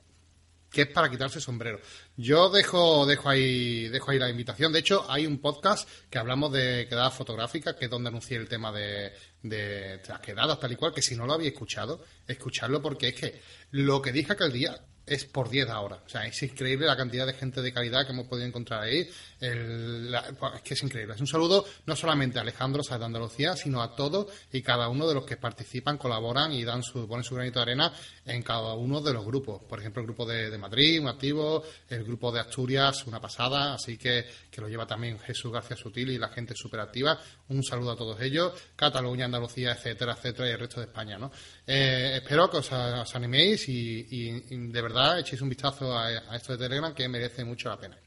que 0.69 0.81
es 0.81 0.87
para 0.87 1.09
quitarse 1.09 1.39
sombrero. 1.39 1.79
Yo 2.17 2.49
dejo, 2.49 3.05
dejo 3.05 3.29
ahí, 3.29 3.87
dejo 3.89 4.11
ahí 4.11 4.19
la 4.19 4.29
invitación. 4.29 4.73
De 4.73 4.79
hecho, 4.79 5.05
hay 5.09 5.25
un 5.25 5.37
podcast 5.37 5.87
que 6.09 6.17
hablamos 6.17 6.51
de 6.51 6.87
quedadas 6.89 7.13
fotográficas, 7.13 7.75
que 7.75 7.85
es 7.85 7.91
donde 7.91 8.09
anuncié 8.09 8.37
el 8.37 8.49
tema 8.49 8.71
de, 8.71 9.13
de 9.43 10.01
las 10.07 10.19
quedadas, 10.21 10.59
tal 10.59 10.71
y 10.71 10.75
cual, 10.75 10.93
que 10.93 11.01
si 11.01 11.15
no 11.15 11.27
lo 11.27 11.33
había 11.33 11.49
escuchado, 11.49 12.03
escucharlo 12.25 12.81
porque 12.81 13.09
es 13.09 13.15
que 13.15 13.41
lo 13.71 14.01
que 14.01 14.11
dije 14.11 14.33
aquel 14.33 14.51
día 14.51 14.81
es 15.05 15.25
por 15.25 15.49
10 15.49 15.69
ahora. 15.69 16.01
O 16.05 16.09
sea, 16.09 16.25
es 16.25 16.41
increíble 16.43 16.85
la 16.85 16.95
cantidad 16.95 17.25
de 17.25 17.33
gente 17.33 17.61
de 17.61 17.73
calidad 17.73 18.05
que 18.05 18.13
hemos 18.13 18.27
podido 18.27 18.47
encontrar 18.47 18.83
ahí. 18.83 19.07
es 19.39 20.61
que 20.63 20.73
es 20.73 20.83
increíble. 20.83 21.15
Es 21.15 21.21
un 21.21 21.27
saludo 21.27 21.65
no 21.85 21.95
solamente 21.95 22.39
a 22.39 22.41
Alejandro 22.41 22.81
de 22.83 23.05
Andalucía, 23.05 23.55
sino 23.55 23.81
a 23.81 23.95
todos 23.95 24.27
y 24.51 24.61
cada 24.61 24.87
uno 24.87 25.07
de 25.07 25.15
los 25.15 25.25
que 25.25 25.37
participan, 25.37 25.97
colaboran 25.97 26.53
y 26.53 26.63
dan 26.63 26.83
su, 26.83 27.07
ponen 27.07 27.23
su 27.23 27.35
granito 27.35 27.59
de 27.59 27.63
arena 27.63 27.93
en 28.25 28.41
cada 28.43 28.73
uno 28.75 29.01
de 29.01 29.13
los 29.13 29.25
grupos. 29.25 29.61
Por 29.63 29.79
ejemplo, 29.79 30.01
el 30.01 30.07
grupo 30.07 30.25
de, 30.25 30.57
Madrid, 30.57 31.01
un 31.01 31.07
activo, 31.07 31.63
el 31.89 32.03
grupo 32.03 32.31
de 32.31 32.39
Asturias, 32.39 33.05
una 33.05 33.19
pasada, 33.19 33.73
así 33.73 33.97
que, 33.97 34.25
que 34.49 34.61
lo 34.61 34.69
lleva 34.69 34.85
también 34.85 35.19
Jesús 35.19 35.51
García 35.51 35.75
Sutil 35.75 36.11
y 36.11 36.17
la 36.17 36.29
gente 36.29 36.53
súper 36.55 36.79
activa. 36.79 37.19
Un 37.49 37.63
saludo 37.63 37.91
a 37.91 37.97
todos 37.97 38.21
ellos, 38.21 38.53
Cataluña, 38.75 39.25
Andalucía, 39.25 39.73
etcétera, 39.73 40.13
etcétera, 40.13 40.49
y 40.49 40.51
el 40.51 40.59
resto 40.59 40.79
de 40.79 40.85
España, 40.85 41.17
¿no? 41.17 41.31
Eh, 41.65 42.19
espero 42.21 42.49
que 42.49 42.57
os, 42.57 42.71
animéis 43.15 43.67
y, 43.69 44.09
de 44.49 44.81
verdad 44.81 44.92
echéis 45.19 45.41
un 45.41 45.49
vistazo 45.49 45.97
a, 45.97 46.35
esto 46.35 46.53
de 46.53 46.59
Telegram 46.59 46.93
que 46.93 47.07
merece 47.07 47.43
mucho 47.43 47.69
la 47.69 47.77
pena. 47.77 47.97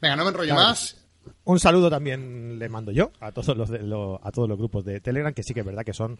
Venga, 0.00 0.16
no 0.16 0.24
me 0.24 0.30
enrollo 0.30 0.54
más. 0.54 0.96
Un 1.44 1.58
saludo 1.60 1.90
también 1.90 2.58
le 2.58 2.68
mando 2.68 2.90
yo 2.92 3.12
a 3.20 3.32
todos 3.32 3.56
los, 3.56 3.70
a 3.70 4.32
todos 4.32 4.48
los 4.48 4.58
grupos 4.58 4.84
de 4.84 5.00
Telegram, 5.00 5.32
que 5.32 5.42
sí 5.42 5.52
que 5.52 5.60
es 5.60 5.66
verdad 5.66 5.84
que 5.84 5.92
son 5.92 6.18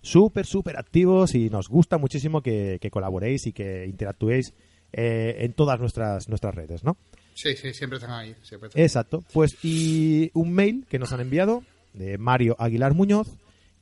súper, 0.00 0.46
súper 0.46 0.78
activos 0.78 1.34
y 1.34 1.50
nos 1.50 1.68
gusta 1.68 1.98
muchísimo 1.98 2.42
que, 2.42 2.78
colaboréis 2.90 3.46
y 3.46 3.52
que 3.52 3.86
interactuéis 3.86 4.54
eh, 4.92 5.36
en 5.40 5.52
todas 5.52 5.80
nuestras, 5.80 6.28
nuestras 6.28 6.54
redes, 6.54 6.84
¿no? 6.84 6.96
Sí, 7.34 7.54
sí, 7.54 7.74
siempre 7.74 7.98
están 7.98 8.12
ahí. 8.12 8.34
Exacto. 8.74 9.22
Pues 9.32 9.58
y 9.62 10.30
un 10.32 10.52
mail 10.52 10.86
que 10.88 10.98
nos 10.98 11.12
han 11.12 11.20
enviado 11.20 11.62
de 11.92 12.16
Mario 12.16 12.56
Aguilar 12.58 12.94
Muñoz, 12.94 13.36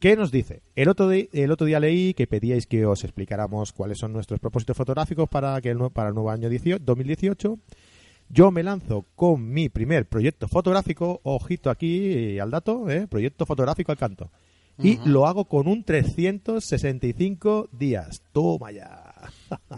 que 0.04 0.16
nos 0.16 0.30
dice, 0.30 0.61
el 0.76 0.90
otro, 0.90 1.11
el 1.11 1.50
otro 1.50 1.66
día 1.66 1.80
leí 1.80 2.12
que 2.12 2.26
pedíais 2.26 2.66
que 2.66 2.84
os 2.84 3.04
explicáramos 3.04 3.73
cuáles 3.73 3.96
son 3.96 4.12
nuestros 4.12 4.38
propósitos 4.38 4.76
fotográficos 4.76 5.30
para, 5.30 5.58
que 5.62 5.70
el, 5.70 5.78
para 5.94 6.11
el 6.11 6.14
nuevo 6.14 6.30
año 6.30 6.50
2018. 6.50 7.58
Yo 8.28 8.50
me 8.50 8.62
lanzo 8.62 9.06
con 9.14 9.50
mi 9.50 9.70
primer 9.70 10.06
proyecto 10.06 10.46
fotográfico, 10.46 11.23
ojito 11.23 11.70
aquí 11.70 12.38
al 12.38 12.50
dato, 12.50 12.90
¿eh? 12.90 13.06
proyecto 13.08 13.46
fotográfico 13.46 13.92
al 13.92 13.99
canto. 13.99 14.30
Y 14.78 14.99
lo 15.06 15.26
hago 15.26 15.46
con 15.46 15.68
un 15.68 15.84
365 15.84 17.70
días. 17.73 18.20
Toma 18.30 18.73
ya. 18.73 19.11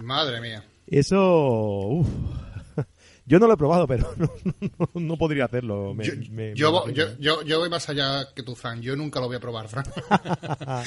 Madre 0.03 0.41
mía. 0.41 0.65
Eso... 0.89 2.05
Yo 3.27 3.41
no 3.41 3.49
lo 3.49 3.55
he 3.55 3.57
probado, 3.57 3.89
pero 3.89 4.15
no, 4.95 5.17
podría 5.17 5.47
hacerlo. 5.47 5.97
yo, 6.55 6.89
yo, 7.19 7.43
yo, 7.43 7.59
voy 7.59 7.69
más 7.69 7.89
allá 7.89 8.33
que 8.35 8.45
tú, 8.45 8.55
Fran. 8.55 8.81
Yo 8.81 8.95
nunca 8.95 9.19
lo 9.19 9.27
voy 9.27 9.37
a 9.37 9.41
probar, 9.41 9.69
Fran. 9.69 9.85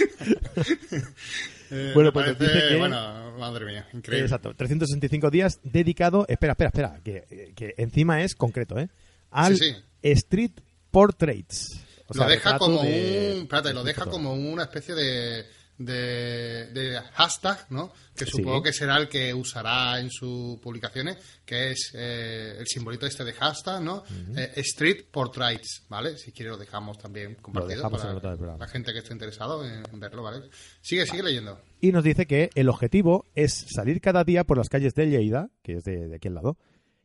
Eh, 1.72 1.92
bueno, 1.94 2.12
pues 2.12 2.36
bueno, 2.80 3.38
madre 3.38 3.64
mía, 3.64 3.88
increíble. 3.94 4.26
Exacto, 4.26 4.56
365 4.56 5.30
días 5.30 5.60
dedicado, 5.62 6.26
espera, 6.28 6.54
espera, 6.54 6.70
espera, 6.70 7.00
que, 7.04 7.54
que 7.56 7.76
encima 7.78 8.24
es 8.24 8.34
concreto, 8.34 8.80
¿eh? 8.80 8.90
Al 9.30 9.56
Street 10.02 10.54
Portraits. 10.90 11.80
lo 12.16 12.26
deja 12.26 12.58
como 12.58 12.82
un, 12.82 12.88
espérate, 12.88 13.74
lo 13.74 13.84
deja 13.84 14.08
como 14.08 14.34
una 14.34 14.64
especie 14.64 14.96
de 14.96 15.46
de, 15.80 17.02
hashtag, 17.14 17.66
¿no? 17.70 17.92
Que 18.16 18.26
supongo 18.26 18.62
que 18.62 18.74
será 18.74 18.98
el 18.98 19.08
que 19.08 19.34
usará 19.34 20.00
en 20.00 20.12
sus 20.12 20.60
publicaciones, 20.60 21.18
que 21.46 21.72
es 21.72 21.94
eh, 21.96 22.58
el 22.60 22.68
simbolito 22.68 23.06
este 23.06 23.24
de 23.24 23.34
hashtag, 23.34 23.82
¿no? 23.82 24.04
Eh, 24.36 24.52
Street 24.58 25.06
Portraits, 25.10 25.86
¿vale? 25.90 26.18
Si 26.18 26.32
quiere 26.32 26.52
lo 26.52 26.58
dejamos 26.58 26.98
también 26.98 27.36
compartido 27.36 27.90
para 27.90 28.58
la 28.58 28.68
gente 28.68 28.92
que 28.92 29.00
esté 29.00 29.14
interesado 29.14 29.66
en 29.66 30.00
verlo, 30.00 30.22
¿vale? 30.22 30.50
Sigue, 30.82 31.06
sigue 31.06 31.24
leyendo. 31.24 31.60
Y 31.80 31.92
nos 31.92 32.04
dice 32.04 32.28
que 32.28 32.50
el 32.56 32.68
objetivo 32.68 33.26
es 33.36 33.66
salir 33.74 34.02
cada 34.02 34.24
día 34.24 34.44
por 34.44 34.58
las 34.58 34.70
calles 34.70 34.94
de 34.96 35.10
Lleida, 35.10 35.50
que 35.64 35.78
es 35.78 35.84
de, 35.86 36.10
de 36.10 36.16
aquí 36.18 36.28
al 36.28 36.36
lado, 36.36 36.58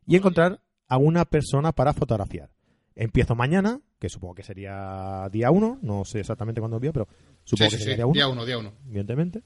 y 0.06 0.16
encontrar 0.16 0.60
a 0.88 0.98
una 0.98 1.24
persona 1.24 1.72
para 1.72 1.92
fotografiar. 1.92 2.50
Empiezo 2.96 3.34
mañana, 3.34 3.80
que 3.98 4.08
supongo 4.08 4.34
que 4.34 4.42
sería 4.42 5.28
día 5.32 5.50
1, 5.50 5.78
no 5.82 6.04
sé 6.04 6.20
exactamente 6.20 6.60
cuándo 6.60 6.76
envío, 6.76 6.92
pero 6.92 7.08
supongo 7.44 7.70
que 7.70 7.78
sería 7.78 8.04
día 8.12 8.28
1. 8.28 8.46
Día 8.46 8.58
1, 8.58 8.72
Evidentemente. 8.88 9.42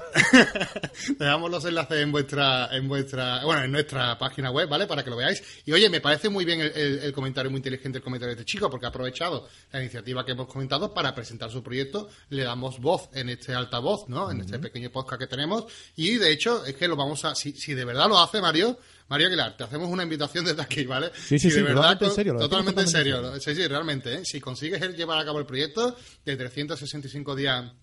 dejamos 1.19 1.51
los 1.51 1.63
enlaces 1.65 1.99
en 1.99 2.11
vuestra, 2.11 2.75
en 2.75 2.87
vuestra, 2.87 3.45
bueno, 3.45 3.63
en 3.63 3.71
nuestra 3.71 4.17
página 4.17 4.49
web, 4.49 4.67
¿vale? 4.67 4.87
Para 4.87 5.03
que 5.03 5.11
lo 5.11 5.17
veáis. 5.17 5.43
Y 5.65 5.71
oye, 5.71 5.87
me 5.87 6.01
parece 6.01 6.29
muy 6.29 6.45
bien 6.45 6.61
el, 6.61 7.13
comentario, 7.13 7.51
muy 7.51 7.59
inteligente 7.59 7.99
el 7.99 8.03
comentario 8.03 8.35
de 8.35 8.41
este 8.41 8.51
chico, 8.51 8.71
porque 8.71 8.87
ha 8.87 8.89
aprovechado 8.89 9.47
la 9.71 9.81
iniciativa 9.81 10.25
que 10.25 10.31
hemos 10.31 10.47
comentado 10.47 10.95
para 10.95 11.13
presentar 11.13 11.51
su 11.51 11.61
proyecto. 11.61 12.09
Le 12.29 12.43
damos 12.43 12.79
voz 12.79 13.09
en 13.13 13.29
este 13.29 13.53
altavoz, 13.53 14.09
¿no? 14.09 14.31
En 14.31 14.41
este 14.41 14.57
pequeño 14.57 14.89
podcast 14.89 15.21
que 15.21 15.27
tenemos. 15.27 15.65
Y 15.95 16.17
de 16.17 16.31
hecho, 16.31 16.65
es 16.65 16.75
que 16.75 16.87
lo 16.87 16.95
vamos 16.95 17.23
a, 17.25 17.35
si, 17.35 17.51
si 17.51 17.75
de 17.75 17.85
verdad 17.85 18.09
lo 18.09 18.17
hace 18.17 18.41
Mario, 18.41 18.79
Mario 19.09 19.27
Aguilar, 19.27 19.57
te 19.57 19.63
hacemos 19.63 19.89
una 19.89 20.03
invitación 20.03 20.45
desde 20.45 20.61
aquí, 20.61 20.85
¿vale? 20.85 21.11
Sí, 21.15 21.39
sí, 21.39 21.49
sí, 21.49 21.63
totalmente 21.63 22.05
en 22.05 22.11
serio. 22.11 22.37
Totalmente 22.37 22.81
en 22.81 22.87
serio. 22.87 23.39
Sí, 23.39 23.55
sí, 23.55 23.67
realmente. 23.67 24.13
¿eh? 24.13 24.21
Si 24.23 24.39
consigues 24.39 24.81
llevar 24.95 25.17
a 25.17 25.25
cabo 25.25 25.39
el 25.39 25.45
proyecto 25.45 25.97
de 26.23 26.37
365 26.37 27.35
días 27.35 27.73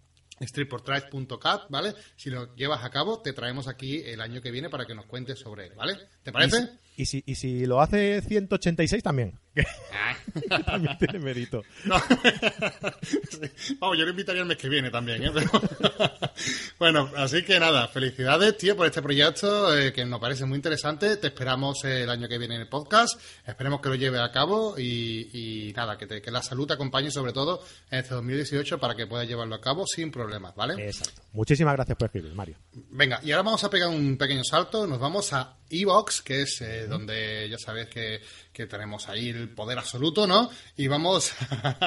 streetportraits.cat, 0.40 1.62
¿vale? 1.68 1.94
Si 2.16 2.30
lo 2.30 2.54
llevas 2.54 2.84
a 2.84 2.90
cabo, 2.90 3.20
te 3.22 3.32
traemos 3.32 3.66
aquí 3.68 4.02
el 4.04 4.20
año 4.20 4.40
que 4.40 4.50
viene 4.50 4.70
para 4.70 4.86
que 4.86 4.94
nos 4.94 5.06
cuentes 5.06 5.38
sobre 5.38 5.66
él, 5.66 5.72
¿vale? 5.74 5.98
¿Te 6.22 6.30
parece? 6.30 6.68
Y 6.96 7.06
si, 7.06 7.22
y 7.26 7.34
si, 7.34 7.66
lo 7.66 7.80
hace 7.80 8.22
186 8.22 9.02
también. 9.02 9.38
también 10.66 10.98
tiene 10.98 11.18
mérito. 11.18 11.62
No. 11.84 11.96
Sí. 13.30 13.74
Vamos, 13.78 13.96
yo 13.98 14.04
lo 14.04 14.10
invitaría 14.10 14.42
el 14.42 14.48
mes 14.48 14.56
que 14.56 14.68
viene 14.68 14.90
también, 14.90 15.22
¿eh? 15.24 15.30
Pero- 15.32 15.50
bueno, 16.78 17.10
así 17.16 17.42
que 17.44 17.58
nada, 17.60 17.88
felicidades, 17.88 18.56
tío, 18.56 18.76
por 18.76 18.86
este 18.86 19.02
proyecto 19.02 19.76
eh, 19.76 19.92
que 19.92 20.04
nos 20.04 20.20
parece 20.20 20.44
muy 20.44 20.56
interesante. 20.56 21.16
Te 21.16 21.28
esperamos 21.28 21.84
eh, 21.84 22.02
el 22.02 22.10
año 22.10 22.28
que 22.28 22.38
viene 22.38 22.56
en 22.56 22.62
el 22.62 22.68
podcast. 22.68 23.20
Esperemos 23.46 23.80
que 23.80 23.88
lo 23.88 23.94
lleve 23.94 24.20
a 24.20 24.30
cabo 24.32 24.78
y, 24.78 25.68
y 25.68 25.72
nada, 25.74 25.96
que, 25.96 26.06
te- 26.06 26.20
que 26.20 26.30
la 26.30 26.42
salud 26.42 26.66
te 26.66 26.74
acompañe 26.74 27.10
sobre 27.10 27.32
todo 27.32 27.62
en 27.90 28.00
este 28.00 28.14
2018 28.14 28.78
para 28.78 28.94
que 28.94 29.06
puedas 29.06 29.26
llevarlo 29.28 29.54
a 29.54 29.60
cabo 29.60 29.86
sin 29.86 30.10
problemas, 30.10 30.54
¿vale? 30.54 30.84
Exacto. 30.86 31.22
Muchísimas 31.32 31.74
gracias 31.74 31.96
por 31.96 32.06
escribir, 32.06 32.34
Mario. 32.34 32.56
Venga, 32.90 33.20
y 33.22 33.30
ahora 33.32 33.42
vamos 33.42 33.62
a 33.64 33.70
pegar 33.70 33.88
un 33.88 34.16
pequeño 34.16 34.42
salto, 34.44 34.86
nos 34.86 34.98
vamos 34.98 35.32
a 35.32 35.56
Evox, 35.68 36.22
que 36.22 36.42
es 36.42 36.60
eh, 36.62 36.86
donde 36.86 37.48
ya 37.50 37.58
sabes 37.58 37.88
que, 37.88 38.20
que 38.52 38.66
tenemos 38.66 39.08
ahí 39.08 39.30
el 39.30 39.45
poder 39.54 39.78
absoluto, 39.78 40.26
¿no? 40.26 40.50
Y 40.76 40.88
vamos, 40.88 41.32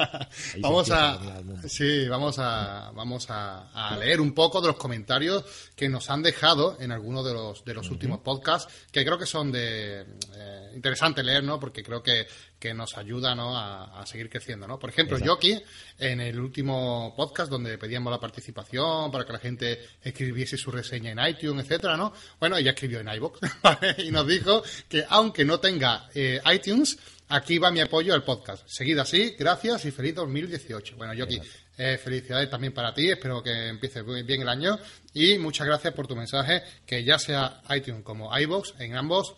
vamos 0.60 0.90
a, 0.90 1.42
sí, 1.66 2.08
vamos 2.08 2.38
a, 2.38 2.90
vamos 2.94 3.30
a, 3.30 3.70
a 3.72 3.96
leer 3.96 4.20
un 4.20 4.32
poco 4.32 4.60
de 4.60 4.68
los 4.68 4.76
comentarios 4.76 5.44
que 5.76 5.88
nos 5.88 6.10
han 6.10 6.22
dejado 6.22 6.76
en 6.80 6.92
algunos 6.92 7.24
de 7.24 7.32
los 7.32 7.64
de 7.64 7.74
los 7.74 7.90
últimos 7.90 8.20
podcasts, 8.20 8.72
que 8.90 9.04
creo 9.04 9.18
que 9.18 9.26
son 9.26 9.52
de 9.52 10.00
eh, 10.34 10.70
interesante 10.74 11.22
leer, 11.22 11.44
¿no? 11.44 11.58
Porque 11.58 11.82
creo 11.82 12.02
que, 12.02 12.26
que 12.58 12.74
nos 12.74 12.96
ayuda, 12.96 13.34
¿no? 13.34 13.56
A, 13.56 14.00
a 14.00 14.06
seguir 14.06 14.28
creciendo, 14.28 14.66
¿no? 14.66 14.78
Por 14.78 14.90
ejemplo, 14.90 15.16
Exacto. 15.16 15.34
Yoki, 15.34 15.62
en 15.98 16.20
el 16.20 16.38
último 16.40 17.14
podcast 17.16 17.50
donde 17.50 17.78
pedíamos 17.78 18.10
la 18.10 18.20
participación 18.20 19.10
para 19.10 19.24
que 19.24 19.32
la 19.32 19.38
gente 19.38 19.80
escribiese 20.02 20.56
su 20.56 20.70
reseña 20.70 21.12
en 21.12 21.18
iTunes, 21.26 21.64
etcétera, 21.64 21.96
¿no? 21.96 22.12
Bueno, 22.38 22.56
ella 22.56 22.70
escribió 22.70 23.00
en 23.00 23.10
¿vale? 23.62 23.96
y 23.98 24.10
nos 24.10 24.26
dijo 24.26 24.62
que 24.88 25.04
aunque 25.08 25.44
no 25.44 25.60
tenga 25.60 26.08
eh, 26.14 26.40
iTunes, 26.52 26.98
aquí 27.30 27.58
va 27.58 27.70
mi 27.70 27.80
apoyo 27.80 28.12
al 28.14 28.22
podcast. 28.22 28.66
Seguida 28.68 29.02
así, 29.02 29.34
gracias 29.38 29.84
y 29.86 29.90
feliz 29.90 30.14
2018. 30.16 30.96
Bueno, 30.96 31.14
Yoki, 31.14 31.40
eh, 31.78 31.98
felicidades 31.98 32.50
también 32.50 32.72
para 32.74 32.92
ti, 32.92 33.10
espero 33.10 33.42
que 33.42 33.68
empiece 33.68 34.02
muy 34.02 34.22
bien 34.22 34.42
el 34.42 34.48
año 34.48 34.78
y 35.14 35.38
muchas 35.38 35.66
gracias 35.66 35.94
por 35.94 36.06
tu 36.06 36.14
mensaje, 36.16 36.62
que 36.84 37.02
ya 37.04 37.18
sea 37.18 37.62
iTunes 37.70 38.02
como 38.02 38.36
iVoox, 38.38 38.74
en 38.80 38.96
ambos 38.96 39.34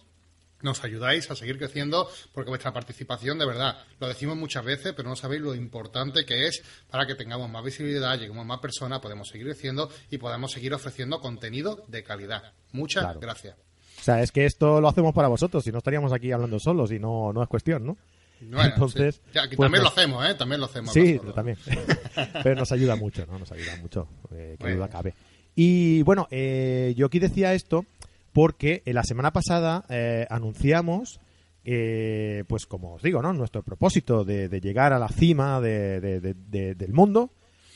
nos 0.63 0.83
ayudáis 0.85 1.29
a 1.31 1.35
seguir 1.35 1.59
creciendo 1.59 2.09
porque 2.33 2.49
vuestra 2.51 2.73
participación, 2.73 3.37
de 3.39 3.47
verdad, 3.47 3.85
lo 3.99 4.07
decimos 4.07 4.37
muchas 4.37 4.65
veces, 4.65 4.93
pero 4.97 5.09
no 5.09 5.17
sabéis 5.17 5.43
lo 5.43 5.55
importante 5.57 6.25
que 6.25 6.47
es 6.47 6.63
para 6.89 7.05
que 7.05 7.17
tengamos 7.17 7.51
más 7.51 7.65
visibilidad, 7.65 8.17
lleguemos 8.19 8.43
a 8.43 8.47
más 8.47 8.61
personas, 8.61 9.01
podemos 9.01 9.29
seguir 9.29 9.47
creciendo 9.49 9.91
y 10.11 10.19
podamos 10.19 10.53
seguir 10.53 10.73
ofreciendo 10.73 11.21
contenido 11.21 11.85
de 11.89 12.05
calidad. 12.05 12.53
Muchas 12.71 13.03
Claro. 13.05 13.21
gracias. 13.21 13.57
O 14.03 14.05
sea, 14.05 14.21
es 14.21 14.33
que 14.33 14.45
esto 14.47 14.81
lo 14.81 14.89
hacemos 14.89 15.15
para 15.15 15.29
vosotros, 15.29 15.63
si 15.63 15.71
no 15.71 15.79
estaríamos 15.79 16.13
aquí 16.13 16.33
hablando 16.33 16.59
solos 16.59 16.91
y 16.91 16.99
no, 16.99 17.33
no 17.33 17.41
es 17.41 17.49
cuestión, 17.49 17.87
¿no? 17.87 17.97
Bueno, 18.41 18.65
Entonces, 18.75 19.15
sí. 19.15 19.21
Ya, 19.33 19.49
que 19.49 19.57
pues 19.57 19.67
también 19.67 19.85
nos- 19.85 19.93
lo 19.95 20.01
hacemos, 20.01 20.29
¿eh? 20.29 20.35
También 20.35 20.61
lo 20.61 20.67
hacemos. 20.67 20.93
Sí, 20.93 21.21
también. 21.33 21.57
Pero 22.43 22.57
nos 22.57 22.73
ayuda 22.73 22.97
mucho, 22.97 23.25
¿no? 23.27 23.39
Nos 23.39 23.53
ayuda 23.53 23.77
mucho, 23.81 24.09
eh, 24.33 24.57
que 24.59 24.65
Bueno. 24.65 24.77
duda 24.79 24.89
cabe. 24.89 25.15
Y 25.55 26.03
bueno, 26.03 26.27
eh, 26.33 26.93
yo 26.97 27.07
aquí 27.07 27.21
decía 27.21 27.55
esto 27.55 27.87
porque 28.33 28.83
en 28.87 28.95
la 28.97 29.05
semana 29.05 29.33
pasada 29.33 29.85
eh, 29.89 30.27
anunciamos, 30.29 31.21
eh, 31.65 32.43
pues 32.49 32.67
como 32.67 32.95
os 32.95 33.03
digo, 33.03 33.23
¿no? 33.23 33.33
Nuestro 33.33 33.63
propósito 33.63 34.25
de, 34.25 34.49
de 34.49 34.61
llegar 34.61 34.93
a 34.93 34.99
la 34.99 35.09
cima 35.09 35.61
de- 35.61 36.01
de- 36.01 36.21
de- 36.21 36.35
de- 36.35 36.75
del 36.75 36.93
mundo, 36.93 37.31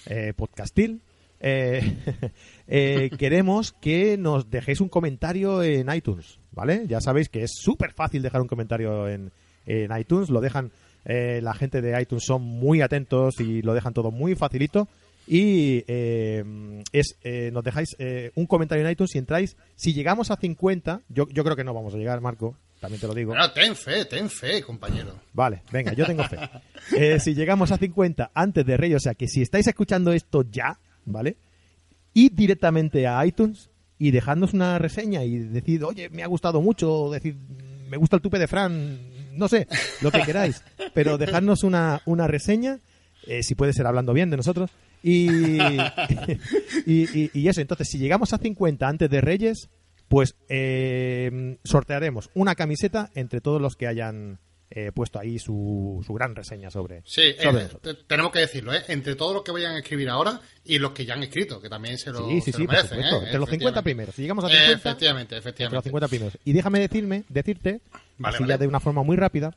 eh, 0.06 0.32
podcastil. 0.34 1.00
Eh, 1.40 1.96
eh, 2.66 3.10
queremos 3.18 3.72
que 3.72 4.16
nos 4.16 4.50
dejéis 4.50 4.80
un 4.80 4.88
comentario 4.88 5.62
en 5.62 5.92
iTunes, 5.92 6.38
¿vale? 6.52 6.84
Ya 6.86 7.00
sabéis 7.00 7.28
que 7.28 7.42
es 7.42 7.52
súper 7.54 7.92
fácil 7.92 8.22
dejar 8.22 8.40
un 8.40 8.48
comentario 8.48 9.08
en, 9.08 9.32
en 9.66 9.96
iTunes, 9.96 10.30
lo 10.30 10.40
dejan, 10.40 10.72
eh, 11.04 11.40
la 11.42 11.54
gente 11.54 11.80
de 11.80 12.00
iTunes 12.00 12.24
son 12.24 12.42
muy 12.42 12.80
atentos 12.80 13.40
y 13.40 13.62
lo 13.62 13.74
dejan 13.74 13.94
todo 13.94 14.10
muy 14.10 14.34
facilito. 14.34 14.88
Y 15.28 15.82
eh, 15.88 16.44
es, 16.92 17.16
nos 17.52 17.64
dejáis 17.64 17.96
un 18.36 18.46
comentario 18.46 18.84
en 18.84 18.92
iTunes 18.92 19.10
si 19.10 19.18
entráis. 19.18 19.56
Si 19.74 19.92
llegamos 19.92 20.30
a 20.30 20.36
50, 20.36 21.00
yo, 21.08 21.26
yo 21.28 21.42
creo 21.42 21.56
que 21.56 21.64
no 21.64 21.74
vamos 21.74 21.94
a 21.94 21.96
llegar, 21.96 22.20
Marco, 22.20 22.56
también 22.80 23.00
te 23.00 23.06
lo 23.06 23.14
digo. 23.14 23.34
Ten 23.54 23.74
fe, 23.74 24.04
ten 24.04 24.28
fe, 24.28 24.62
compañero. 24.62 25.14
Vale, 25.32 25.62
venga, 25.72 25.92
yo 25.92 26.06
tengo 26.06 26.24
fe. 26.24 26.38
Eh, 26.96 27.18
si 27.18 27.34
llegamos 27.34 27.72
a 27.72 27.78
50 27.78 28.30
antes 28.32 28.64
de 28.64 28.76
Rey, 28.76 28.94
o 28.94 29.00
sea 29.00 29.14
que 29.14 29.26
si 29.26 29.42
estáis 29.42 29.66
escuchando 29.66 30.12
esto 30.12 30.44
ya, 30.48 30.78
¿vale? 31.06 31.36
Id 32.12 32.32
directamente 32.34 33.06
a 33.06 33.24
iTunes 33.24 33.70
y 33.98 34.10
dejadnos 34.10 34.52
una 34.52 34.78
reseña 34.78 35.24
y 35.24 35.38
decid, 35.38 35.82
oye, 35.84 36.10
me 36.10 36.22
ha 36.22 36.26
gustado 36.26 36.60
mucho, 36.60 36.92
o 37.04 37.10
decid, 37.12 37.34
me 37.88 37.96
gusta 37.96 38.16
el 38.16 38.22
tupe 38.22 38.38
de 38.38 38.46
Fran, 38.46 38.98
no 39.32 39.48
sé, 39.48 39.66
lo 40.02 40.10
que 40.10 40.20
queráis, 40.22 40.62
pero 40.92 41.16
dejadnos 41.18 41.62
una, 41.62 42.02
una 42.04 42.26
reseña, 42.26 42.80
eh, 43.26 43.42
si 43.42 43.54
puede 43.54 43.72
ser 43.72 43.86
hablando 43.86 44.12
bien 44.12 44.28
de 44.30 44.36
nosotros, 44.36 44.70
y, 45.02 45.28
y, 46.86 47.04
y- 47.20 47.30
y 47.32 47.48
eso, 47.48 47.60
entonces 47.60 47.88
si 47.88 47.98
llegamos 47.98 48.32
a 48.32 48.38
50 48.38 48.86
antes 48.88 49.08
de 49.10 49.20
Reyes, 49.20 49.68
pues 50.08 50.36
eh, 50.48 51.58
sortearemos 51.64 52.30
una 52.34 52.54
camiseta 52.54 53.10
entre 53.14 53.40
todos 53.40 53.60
los 53.60 53.76
que 53.76 53.86
hayan 53.86 54.38
eh, 54.70 54.90
puesto 54.92 55.18
ahí 55.20 55.38
su, 55.38 56.02
su 56.04 56.12
gran 56.14 56.34
reseña 56.34 56.70
sobre, 56.70 57.02
Sí, 57.04 57.34
sobre 57.40 57.64
eh, 57.64 57.94
tenemos 58.06 58.32
que 58.32 58.40
decirlo, 58.40 58.74
¿eh? 58.74 58.82
Entre 58.88 59.14
todos 59.14 59.32
los 59.32 59.42
que 59.42 59.52
vayan 59.52 59.76
a 59.76 59.78
escribir 59.78 60.08
ahora 60.08 60.40
y 60.64 60.78
los 60.78 60.90
que 60.92 61.04
ya 61.06 61.14
han 61.14 61.22
escrito, 61.22 61.60
que 61.60 61.68
también 61.68 61.96
se 61.98 62.10
lo, 62.10 62.28
Sí, 62.28 62.40
sí, 62.40 62.52
se 62.52 62.52
sí, 62.52 62.62
lo 62.62 62.66
por 62.66 62.74
merecen, 62.76 62.88
supuesto. 62.96 63.16
¿eh? 63.16 63.24
Entre 63.26 63.38
los 63.38 63.48
50 63.50 63.54
Efectivamente. 63.80 63.82
primeros. 63.82 64.14
Si 64.14 64.22
llegamos 64.22 64.44
a 64.44 64.48
50, 64.48 64.72
Efectivamente, 64.72 65.34
entre 65.36 65.36
los 65.36 65.46
efectivamente. 65.46 65.88
50 65.88 66.08
primeros. 66.08 66.38
Y 66.44 66.52
déjame 66.52 66.80
decirme, 66.80 67.24
decirte, 67.28 67.80
Vale, 68.18 68.34
así 68.34 68.42
vale. 68.42 68.52
ya 68.54 68.58
de 68.58 68.66
una 68.66 68.80
forma 68.80 69.02
muy 69.04 69.16
rápida, 69.16 69.54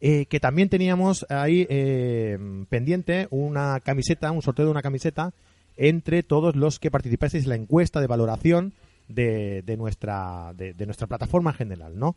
eh, 0.00 0.26
que 0.26 0.38
también 0.40 0.68
teníamos 0.68 1.26
ahí 1.28 1.66
eh, 1.70 2.38
pendiente 2.68 3.26
una 3.30 3.80
camiseta, 3.80 4.30
un 4.30 4.42
sorteo 4.42 4.66
de 4.66 4.70
una 4.70 4.82
camiseta 4.82 5.32
entre 5.78 6.22
todos 6.22 6.54
los 6.54 6.78
que 6.78 6.90
participaseis 6.90 7.44
en 7.44 7.50
la 7.50 7.56
encuesta 7.56 8.00
de 8.00 8.06
valoración 8.06 8.74
de, 9.08 9.62
de 9.62 9.76
nuestra 9.76 10.52
de, 10.54 10.72
de 10.74 10.84
nuestra 10.86 11.06
plataforma 11.06 11.50
en 11.50 11.56
general, 11.56 11.98
¿no? 11.98 12.14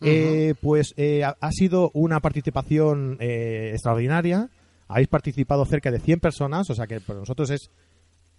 Eh, 0.00 0.54
pues 0.60 0.94
eh, 0.96 1.24
ha, 1.24 1.36
ha 1.40 1.52
sido 1.52 1.90
una 1.94 2.20
participación 2.20 3.16
eh, 3.20 3.70
extraordinaria. 3.72 4.50
Habéis 4.86 5.08
participado 5.08 5.64
cerca 5.64 5.90
de 5.90 5.98
100 5.98 6.20
personas, 6.20 6.70
o 6.70 6.74
sea 6.74 6.86
que 6.86 7.00
para 7.00 7.18
nosotros 7.18 7.50
es 7.50 7.70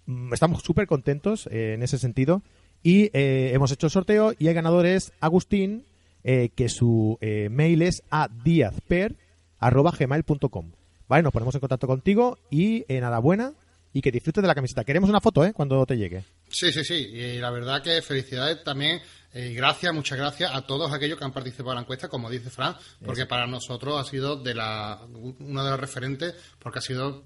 mm, 0.06 0.32
estamos 0.32 0.62
súper 0.62 0.86
contentos 0.86 1.48
eh, 1.50 1.74
en 1.74 1.82
ese 1.82 1.98
sentido. 1.98 2.42
Y 2.82 3.10
eh, 3.12 3.50
hemos 3.52 3.70
hecho 3.72 3.86
el 3.86 3.90
sorteo 3.90 4.32
y 4.38 4.48
el 4.48 4.54
ganador 4.54 4.86
es 4.86 5.12
Agustín, 5.20 5.84
eh, 6.24 6.50
que 6.54 6.68
su 6.68 7.18
eh, 7.20 7.48
mail 7.50 7.82
es 7.82 8.02
a 8.10 8.28
diazper.gmail.com. 8.28 10.72
Vale, 11.08 11.22
nos 11.22 11.32
ponemos 11.32 11.54
en 11.54 11.60
contacto 11.60 11.86
contigo 11.86 12.38
y 12.50 12.84
enhorabuena 12.88 13.52
y 13.92 14.00
que 14.00 14.12
disfrutes 14.12 14.42
de 14.42 14.48
la 14.48 14.54
camiseta. 14.54 14.84
Queremos 14.84 15.10
una 15.10 15.20
foto, 15.20 15.44
¿eh? 15.44 15.52
Cuando 15.52 15.84
te 15.84 15.96
llegue. 15.96 16.24
Sí, 16.48 16.72
sí, 16.72 16.84
sí. 16.84 16.94
Y 16.94 17.38
la 17.38 17.50
verdad 17.50 17.82
que 17.82 18.00
felicidades 18.00 18.62
también 18.62 19.00
eh, 19.32 19.48
y 19.50 19.54
gracias, 19.54 19.94
muchas 19.94 20.18
gracias 20.18 20.50
a 20.54 20.62
todos 20.62 20.92
aquellos 20.92 21.18
que 21.18 21.24
han 21.24 21.32
participado 21.32 21.70
en 21.70 21.76
la 21.76 21.80
encuesta, 21.82 22.08
como 22.08 22.28
dice 22.28 22.50
Fran, 22.50 22.76
porque 23.04 23.26
para 23.26 23.46
nosotros 23.46 24.00
ha 24.00 24.08
sido 24.08 24.36
de 24.36 24.54
la 24.54 25.00
uno 25.12 25.64
de 25.64 25.70
los 25.70 25.78
referentes, 25.80 26.34
porque 26.58 26.80
ha 26.80 26.82
sido 26.82 27.22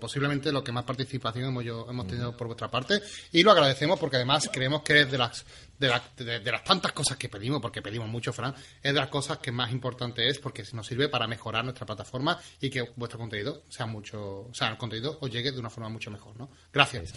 posiblemente 0.00 0.50
lo 0.52 0.64
que 0.64 0.72
más 0.72 0.84
participación 0.84 1.46
hemos, 1.46 1.64
yo- 1.64 1.86
hemos 1.88 2.06
tenido 2.06 2.36
por 2.36 2.48
vuestra 2.48 2.70
parte. 2.70 3.00
Y 3.32 3.42
lo 3.42 3.52
agradecemos 3.52 3.98
porque 3.98 4.16
además 4.16 4.48
creemos 4.52 4.82
que 4.82 5.02
es 5.02 5.10
de 5.10 5.18
las 5.18 5.44
de, 5.78 5.88
la- 5.88 6.02
de- 6.16 6.40
de 6.40 6.50
las 6.52 6.64
tantas 6.64 6.92
cosas 6.92 7.18
que 7.18 7.28
pedimos, 7.28 7.60
porque 7.60 7.82
pedimos 7.82 8.08
mucho, 8.08 8.32
Fran, 8.32 8.54
es 8.82 8.94
de 8.94 8.98
las 8.98 9.08
cosas 9.08 9.38
que 9.38 9.52
más 9.52 9.70
importante 9.70 10.26
es 10.26 10.38
porque 10.38 10.64
nos 10.72 10.86
sirve 10.86 11.10
para 11.10 11.26
mejorar 11.26 11.64
nuestra 11.64 11.84
plataforma 11.84 12.38
y 12.62 12.70
que 12.70 12.92
vuestro 12.96 13.18
contenido 13.18 13.62
sea 13.68 13.84
mucho, 13.84 14.46
o 14.48 14.54
sea, 14.54 14.68
el 14.68 14.78
contenido 14.78 15.18
os 15.20 15.30
llegue 15.30 15.52
de 15.52 15.58
una 15.60 15.68
forma 15.68 15.90
mucho 15.90 16.10
mejor, 16.10 16.34
¿no? 16.38 16.50
Gracias. 16.72 17.12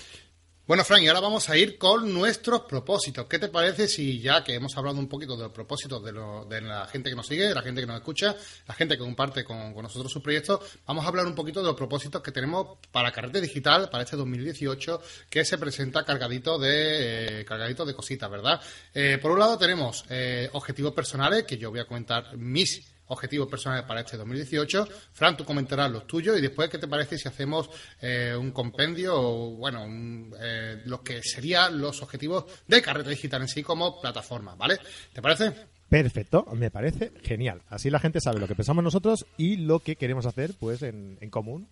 Bueno, 0.69 0.83
Frank, 0.83 1.01
y 1.01 1.07
ahora 1.07 1.21
vamos 1.21 1.49
a 1.49 1.57
ir 1.57 1.79
con 1.79 2.13
nuestros 2.13 2.61
propósitos. 2.61 3.25
¿Qué 3.25 3.39
te 3.39 3.47
parece 3.47 3.87
si 3.87 4.21
ya 4.21 4.43
que 4.43 4.53
hemos 4.53 4.77
hablado 4.77 4.99
un 4.99 5.07
poquito 5.07 5.35
de 5.35 5.45
los 5.45 5.51
propósitos 5.51 6.03
de, 6.03 6.11
de 6.11 6.61
la 6.61 6.85
gente 6.85 7.09
que 7.09 7.15
nos 7.15 7.25
sigue, 7.25 7.51
la 7.55 7.63
gente 7.63 7.81
que 7.81 7.87
nos 7.87 7.95
escucha, 7.95 8.35
la 8.67 8.75
gente 8.75 8.95
que 8.95 8.99
comparte 8.99 9.43
con, 9.43 9.73
con 9.73 9.81
nosotros 9.81 10.11
sus 10.11 10.21
proyectos, 10.21 10.59
vamos 10.85 11.03
a 11.03 11.07
hablar 11.07 11.25
un 11.25 11.33
poquito 11.33 11.61
de 11.61 11.65
los 11.65 11.75
propósitos 11.75 12.21
que 12.21 12.31
tenemos 12.31 12.77
para 12.91 13.11
Carrete 13.11 13.41
Digital 13.41 13.89
para 13.89 14.03
este 14.03 14.15
2018, 14.15 15.01
que 15.27 15.43
se 15.43 15.57
presenta 15.57 16.05
cargadito 16.05 16.59
de, 16.59 17.39
eh, 17.39 17.45
cargadito 17.45 17.83
de 17.83 17.95
cositas, 17.95 18.29
¿verdad? 18.29 18.61
Eh, 18.93 19.17
por 19.19 19.31
un 19.31 19.39
lado 19.39 19.57
tenemos 19.57 20.05
eh, 20.11 20.51
objetivos 20.53 20.93
personales, 20.93 21.45
que 21.45 21.57
yo 21.57 21.71
voy 21.71 21.79
a 21.79 21.85
comentar 21.85 22.37
mis 22.37 22.83
objetivos 23.09 23.47
personales 23.47 23.85
para 23.85 24.01
este 24.01 24.17
2018. 24.17 24.87
Fran, 25.13 25.37
tú 25.37 25.45
comentarás 25.45 25.91
los 25.91 26.07
tuyos 26.07 26.37
y 26.37 26.41
después, 26.41 26.69
¿qué 26.69 26.77
te 26.77 26.87
parece 26.87 27.17
si 27.17 27.27
hacemos 27.27 27.69
eh, 28.01 28.35
un 28.35 28.51
compendio 28.51 29.15
o, 29.15 29.51
bueno, 29.55 29.83
un, 29.83 30.33
eh, 30.39 30.81
lo 30.85 31.03
que 31.03 31.21
serían 31.21 31.79
los 31.79 32.01
objetivos 32.01 32.45
de 32.67 32.81
Carrete 32.81 33.11
Digital 33.11 33.41
en 33.41 33.47
sí 33.47 33.61
como 33.61 34.01
plataforma, 34.01 34.55
¿vale? 34.55 34.77
¿Te 35.13 35.21
parece? 35.21 35.53
Perfecto, 35.89 36.45
me 36.53 36.69
parece 36.69 37.11
genial. 37.23 37.63
Así 37.67 37.89
la 37.89 37.99
gente 37.99 38.21
sabe 38.21 38.39
lo 38.39 38.47
que 38.47 38.55
pensamos 38.55 38.83
nosotros 38.83 39.25
y 39.37 39.57
lo 39.57 39.79
que 39.79 39.95
queremos 39.95 40.25
hacer, 40.25 40.53
pues, 40.59 40.83
en, 40.83 41.17
en 41.19 41.29
común. 41.29 41.67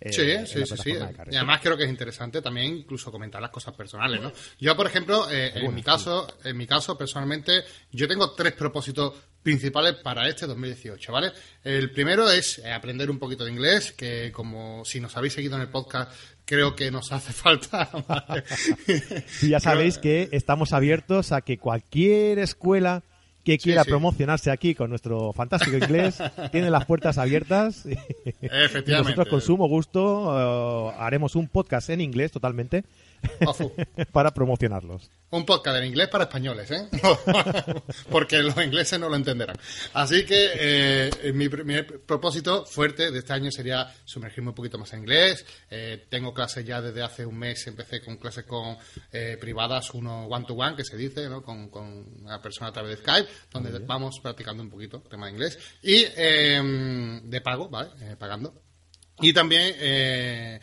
Eh, 0.00 0.12
Sí, 0.12 0.30
en 0.30 0.46
sí, 0.46 0.58
la 0.60 0.66
sí, 0.66 0.76
sí. 0.82 0.90
Y 1.30 1.36
además 1.36 1.60
creo 1.62 1.76
que 1.76 1.84
es 1.84 1.90
interesante 1.90 2.40
también 2.40 2.78
incluso 2.78 3.12
comentar 3.12 3.40
las 3.40 3.50
cosas 3.50 3.74
personales, 3.74 4.20
¿no? 4.20 4.32
Yo, 4.58 4.74
por 4.76 4.86
ejemplo, 4.86 5.30
eh, 5.30 5.52
en 5.54 5.74
mi 5.74 5.82
caso, 5.82 6.26
en 6.42 6.56
mi 6.56 6.66
caso, 6.66 6.96
personalmente, 6.96 7.64
yo 7.92 8.08
tengo 8.08 8.32
tres 8.32 8.52
propósitos 8.54 9.12
principales 9.42 9.94
para 9.96 10.28
este 10.28 10.46
2018, 10.46 11.12
¿vale? 11.12 11.32
El 11.62 11.90
primero 11.90 12.30
es 12.30 12.58
eh, 12.58 12.72
aprender 12.72 13.10
un 13.10 13.18
poquito 13.18 13.44
de 13.44 13.52
inglés, 13.52 13.92
que 13.92 14.32
como 14.32 14.84
si 14.84 15.00
nos 15.00 15.16
habéis 15.16 15.34
seguido 15.34 15.56
en 15.56 15.62
el 15.62 15.68
podcast, 15.68 16.12
creo 16.44 16.74
que 16.74 16.90
nos 16.90 17.12
hace 17.12 17.32
falta. 17.32 17.90
¿vale? 18.06 18.44
Y 19.42 19.48
ya 19.48 19.60
sabéis 19.60 19.98
que 19.98 20.28
estamos 20.32 20.72
abiertos 20.72 21.32
a 21.32 21.42
que 21.42 21.58
cualquier 21.58 22.38
escuela 22.38 23.02
que 23.50 23.58
quiera 23.58 23.82
sí. 23.82 23.90
promocionarse 23.90 24.50
aquí 24.50 24.76
con 24.76 24.90
nuestro 24.90 25.32
fantástico 25.32 25.76
inglés 25.76 26.18
tiene 26.52 26.70
las 26.70 26.84
puertas 26.84 27.18
abiertas. 27.18 27.84
Y 28.42 28.46
Efectivamente. 28.46 28.92
nosotros 28.92 29.28
con 29.28 29.40
sumo 29.40 29.68
gusto 29.68 30.90
eh, 30.90 30.94
haremos 30.98 31.34
un 31.36 31.48
podcast 31.48 31.90
en 31.90 32.00
inglés 32.00 32.30
totalmente. 32.32 32.84
para 34.12 34.32
promocionarlos. 34.32 35.10
Un 35.30 35.44
podcast 35.46 35.78
en 35.78 35.86
inglés 35.86 36.08
para 36.08 36.24
españoles, 36.24 36.70
¿eh? 36.70 36.88
Porque 38.10 38.38
los 38.38 38.56
ingleses 38.56 38.98
no 38.98 39.08
lo 39.08 39.16
entenderán. 39.16 39.56
Así 39.94 40.24
que 40.24 40.50
eh, 40.54 41.32
mi 41.32 41.48
primer 41.48 42.00
propósito 42.02 42.66
fuerte 42.66 43.10
de 43.10 43.18
este 43.20 43.32
año 43.32 43.50
sería 43.50 43.92
sumergirme 44.04 44.50
un 44.50 44.54
poquito 44.54 44.78
más 44.78 44.92
en 44.92 45.00
inglés. 45.00 45.44
Eh, 45.70 46.06
tengo 46.08 46.34
clases 46.34 46.64
ya 46.64 46.80
desde 46.80 47.02
hace 47.02 47.24
un 47.24 47.38
mes, 47.38 47.64
empecé 47.66 48.00
con 48.02 48.16
clases 48.16 48.44
con 48.44 48.76
eh, 49.12 49.36
privadas, 49.40 49.94
uno 49.94 50.26
one-to-one, 50.26 50.76
que 50.76 50.84
se 50.84 50.96
dice, 50.96 51.28
¿no? 51.28 51.42
Con, 51.42 51.68
con 51.68 51.86
una 52.22 52.42
persona 52.42 52.70
a 52.70 52.72
través 52.72 52.96
de 52.96 53.02
Skype, 53.02 53.28
donde 53.52 53.78
vamos 53.80 54.18
practicando 54.20 54.62
un 54.62 54.70
poquito 54.70 55.00
tema 55.02 55.26
de 55.26 55.32
inglés. 55.32 55.58
Y 55.82 56.04
eh, 56.16 57.20
de 57.22 57.40
pago, 57.40 57.68
¿vale? 57.68 57.90
Eh, 58.00 58.16
pagando. 58.18 58.62
Y 59.20 59.32
también 59.32 59.74
eh, 59.78 60.60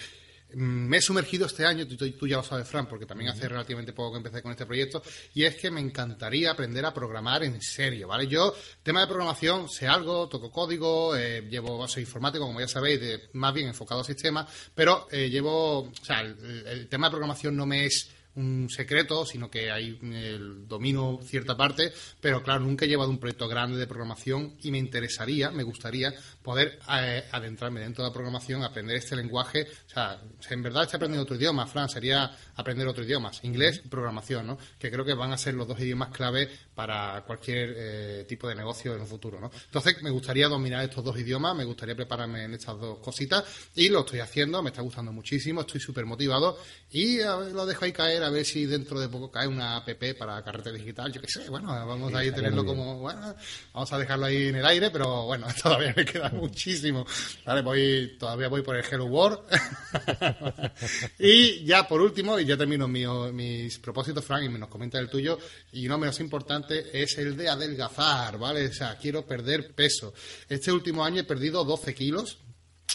me 0.54 0.98
he 0.98 1.02
sumergido 1.02 1.46
este 1.46 1.66
año, 1.66 1.86
tú, 1.88 1.98
tú- 1.98 2.10
tú 2.12 2.28
ya 2.28 2.38
lo 2.38 2.44
sabes, 2.44 2.68
Fran, 2.68 2.88
porque 2.88 3.06
también 3.06 3.30
hace 3.32 3.48
relativamente 3.50 3.94
poco 3.94 4.12
que 4.14 4.18
empecé 4.18 4.42
con 4.42 4.52
este 4.52 4.66
proyecto, 4.66 5.04
y 5.34 5.44
es 5.44 5.56
que 5.56 5.70
me 5.72 5.82
encantaría 5.82 6.52
aprender 6.52 6.86
a 6.86 6.94
programar 6.94 7.44
en 7.44 7.62
serio, 7.62 8.08
¿vale? 8.08 8.28
Yo, 8.28 8.56
tema 8.84 9.02
de 9.02 9.08
programación, 9.08 9.68
sé 9.70 9.88
algo, 9.88 10.28
toco 10.30 10.50
código, 10.52 11.16
eh, 11.16 11.42
llevo, 11.50 11.88
soy 11.88 12.04
informático, 12.04 12.46
como 12.46 12.60
ya 12.62 12.68
sabéis, 12.68 13.00
de- 13.02 13.30
más 13.34 13.54
bien 13.54 13.68
enfocado 13.68 14.02
a 14.02 14.04
sistemas, 14.06 14.48
pero 14.74 15.08
eh, 15.12 15.30
llevo, 15.30 15.80
o 15.80 15.92
sea, 16.02 16.22
el, 16.22 16.38
el 16.68 16.88
tema 16.88 17.08
de 17.08 17.12
programación 17.12 17.56
no 17.56 17.66
me 17.66 17.86
es 17.86 18.10
un 18.38 18.70
secreto, 18.70 19.26
sino 19.26 19.50
que 19.50 19.72
hay 19.72 20.00
el 20.02 20.68
domino 20.68 21.20
cierta 21.24 21.58
parte, 21.58 21.92
pero 22.22 22.44
claro, 22.44 22.62
nunca 22.62 22.86
he 22.86 22.88
llevado 22.88 23.10
un 23.10 23.18
proyecto 23.18 23.48
grande 23.48 23.78
de 23.78 23.88
programación 23.88 24.56
y 24.62 24.72
me 24.72 24.78
interesaría, 24.78 25.50
me 25.52 25.64
gustaría 25.64 26.14
poder 26.44 26.80
eh, 27.02 27.24
adentrarme 27.32 27.82
dentro 27.82 28.04
de 28.04 28.10
la 28.10 28.14
programación, 28.14 28.64
aprender 28.64 28.98
este 28.98 29.16
lenguaje, 29.16 29.68
o 29.88 29.90
sea, 29.90 30.22
en 30.50 30.64
verdad 30.64 30.84
estoy 30.84 30.98
aprendiendo 30.98 31.24
otro 31.24 31.36
idioma, 31.36 31.66
Fran, 31.66 31.90
sería 31.90 32.32
aprender 32.56 32.88
otro 32.88 33.04
idioma, 33.04 33.32
inglés 33.42 33.82
y 33.84 33.88
programación, 33.88 34.48
¿no? 34.48 34.58
Que 34.78 34.92
creo 34.92 35.04
que 35.04 35.14
van 35.14 35.32
a 35.32 35.38
ser 35.38 35.56
los 35.56 35.68
dos 35.68 35.80
idiomas 35.80 36.10
clave 36.10 36.48
para 36.76 37.24
cualquier 37.26 37.74
eh, 37.76 38.26
tipo 38.28 38.48
de 38.48 38.56
negocio 38.56 38.94
en 38.96 39.02
el 39.02 39.08
futuro, 39.08 39.40
¿no? 39.40 39.50
Entonces, 39.66 40.02
me 40.04 40.12
gustaría 40.12 40.48
dominar 40.48 40.84
estos 40.84 41.04
dos 41.04 41.18
idiomas, 41.18 41.56
me 41.56 41.66
gustaría 41.66 41.96
prepararme 41.96 42.44
en 42.44 42.54
estas 42.54 42.80
dos 42.80 43.00
cositas 43.00 43.44
y 43.76 43.90
lo 43.90 44.02
estoy 44.02 44.20
haciendo, 44.20 44.62
me 44.62 44.70
está 44.70 44.84
gustando 44.84 45.12
muchísimo, 45.12 45.62
estoy 45.62 45.82
súper 45.82 46.06
motivado 46.06 46.60
y 46.92 47.18
ver, 47.18 47.52
lo 47.54 47.66
dejo 47.66 47.86
ahí 47.86 47.92
caer 47.92 48.24
a 48.28 48.32
ver 48.32 48.46
si 48.46 48.66
dentro 48.66 49.00
de 49.00 49.10
poco 49.10 49.32
cae 49.32 49.48
una 49.48 49.78
app 49.78 49.90
para 50.18 50.44
carrete 50.44 50.72
digital, 50.74 51.12
yo 51.12 51.22
qué 51.22 51.28
sé, 51.28 51.50
bueno, 51.50 51.68
vamos 51.68 52.14
a 52.14 52.24
ir 52.24 52.34
tenerlo 52.34 52.64
como, 52.66 53.00
bueno, 53.00 53.36
vamos 53.74 53.94
a 53.94 53.98
dejarlo 53.98 54.26
ahí 54.26 54.48
en 54.48 54.56
el 54.58 54.66
aire, 54.66 54.92
pero 54.92 55.26
bueno, 55.26 55.48
todavía 55.64 55.94
me 55.96 56.06
queda 56.06 56.30
muchísimo. 56.30 57.06
Vale, 57.46 57.62
voy, 57.62 58.16
todavía 58.20 58.48
voy 58.48 58.62
por 58.62 58.76
el 58.76 58.86
Hello 58.86 59.06
World. 59.06 59.40
y 61.20 61.64
ya 61.66 61.88
por 61.88 62.02
último, 62.02 62.40
y 62.40 62.46
ya 62.46 62.58
termino 62.58 62.88
mi- 62.88 63.06
mis 63.34 63.78
propósitos, 63.80 64.24
Frank, 64.24 64.44
y 64.44 64.50
me 64.50 64.60
nos 64.60 64.70
comenta 64.70 65.00
el 65.00 65.10
tuyo, 65.10 65.38
y 65.72 65.88
no 65.88 65.98
menos 65.98 66.20
importante, 66.20 67.02
es 67.02 67.18
el 67.18 67.36
de 67.38 67.50
adelgazar, 67.50 68.38
¿vale? 68.38 68.68
O 68.68 68.74
sea, 68.74 68.98
quiero 68.98 69.26
perder 69.26 69.74
peso. 69.74 70.14
Este 70.50 70.72
último 70.72 71.04
año 71.04 71.22
he 71.22 71.26
perdido 71.26 71.64
12 71.64 71.94
kilos. 71.96 72.40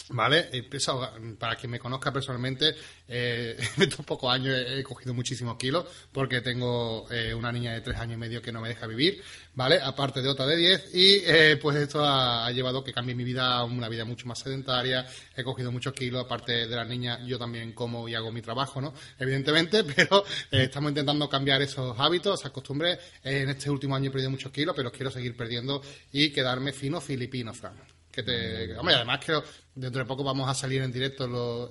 Vale, 0.09 0.43
pesado, 0.69 1.09
para 1.39 1.55
quien 1.55 1.71
me 1.71 1.79
conozca 1.79 2.11
personalmente, 2.11 2.75
eh, 3.07 3.55
en 3.77 3.83
estos 3.83 4.05
pocos 4.05 4.33
años 4.33 4.55
he, 4.67 4.83
cogido 4.83 5.13
muchísimos 5.13 5.57
kilos 5.57 5.85
porque 6.11 6.41
tengo 6.41 7.07
eh, 7.09 7.33
una 7.33 7.51
niña 7.51 7.73
de 7.73 7.81
tres 7.81 7.97
años 7.97 8.15
y 8.15 8.19
medio 8.19 8.41
que 8.41 8.51
no 8.51 8.59
me 8.59 8.67
deja 8.67 8.85
vivir, 8.85 9.23
¿vale? 9.55 9.79
Aparte 9.81 10.21
de 10.21 10.29
otra 10.29 10.45
de 10.45 10.57
10 10.57 10.95
y 10.95 11.21
eh, 11.25 11.57
pues 11.61 11.77
esto 11.77 12.03
ha, 12.03 12.45
ha 12.45 12.51
llevado 12.51 12.83
que 12.83 12.91
cambie 12.91 13.15
mi 13.15 13.23
vida 13.23 13.55
a 13.55 13.63
una 13.63 13.87
vida 13.87 14.03
mucho 14.03 14.27
más 14.27 14.39
sedentaria, 14.39 15.07
he 15.35 15.43
cogido 15.43 15.71
muchos 15.71 15.93
kilos, 15.93 16.25
aparte 16.25 16.67
de 16.67 16.75
las 16.75 16.87
niñas 16.87 17.19
yo 17.25 17.39
también 17.39 17.73
como 17.73 18.07
y 18.09 18.15
hago 18.15 18.31
mi 18.31 18.41
trabajo, 18.41 18.81
¿no? 18.81 18.93
Evidentemente, 19.19 19.83
pero 19.95 20.25
estamos 20.51 20.89
intentando 20.89 21.29
cambiar 21.29 21.61
esos 21.61 21.97
hábitos, 21.99 22.39
esas 22.39 22.51
costumbres. 22.51 22.99
En 23.23 23.49
este 23.49 23.69
último 23.69 23.95
año 23.95 24.09
he 24.09 24.11
perdido 24.11 24.31
muchos 24.31 24.51
kilos, 24.51 24.75
pero 24.75 24.91
quiero 24.91 25.11
seguir 25.11 25.37
perdiendo 25.37 25.81
y 26.11 26.31
quedarme 26.31 26.73
fino 26.73 26.99
filipino, 26.99 27.53
Fran. 27.53 27.92
Que 28.13 28.23
te, 28.23 28.77
hombre, 28.77 28.95
además 28.95 29.19
creo 29.25 29.43
dentro 29.73 30.01
de 30.01 30.05
poco 30.05 30.23
vamos 30.23 30.47
a 30.47 30.53
salir 30.53 30.83
en 30.83 30.91
directo 30.91 31.25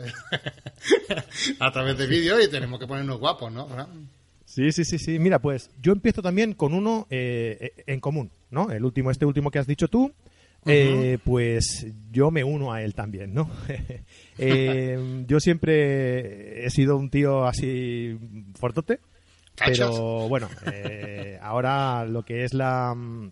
a 1.61 1.73
través 1.73 1.97
de 1.97 2.07
vídeos 2.07 2.45
y 2.45 2.51
tenemos 2.51 2.81
que 2.81 2.87
ponernos 2.87 3.21
guapos, 3.21 3.53
¿no? 3.53 3.69
Sí, 4.45 4.73
sí, 4.73 4.85
sí, 4.85 4.99
sí. 4.99 5.19
Mira, 5.21 5.39
pues 5.39 5.71
yo 5.81 5.93
empiezo 5.93 6.21
también 6.21 6.55
con 6.55 6.75
uno 6.75 7.07
eh, 7.11 7.85
en 7.87 8.01
común, 8.01 8.31
¿no? 8.51 8.71
El 8.71 8.85
último, 8.85 9.11
este 9.11 9.25
último 9.25 9.51
que 9.51 9.61
has 9.61 9.69
dicho 9.69 9.87
tú, 9.87 10.13
eh, 10.67 11.19
pues 11.25 11.87
yo 12.13 12.31
me 12.31 12.45
uno 12.45 12.73
a 12.73 12.83
él 12.83 12.95
también, 12.95 13.35
¿no? 13.35 13.51
Eh, 14.39 14.99
yo 15.29 15.41
siempre 15.41 16.65
he 16.65 16.71
sido 16.71 16.97
un 16.97 17.11
tío 17.11 17.45
así 17.45 18.19
fortote, 18.59 18.99
pero 19.55 20.27
bueno, 20.27 20.49
eh, 20.73 21.39
ahora 21.43 22.07
lo 22.07 22.25
que 22.25 22.45
es 22.45 22.55
la, 22.55 22.95
mm, 22.97 23.31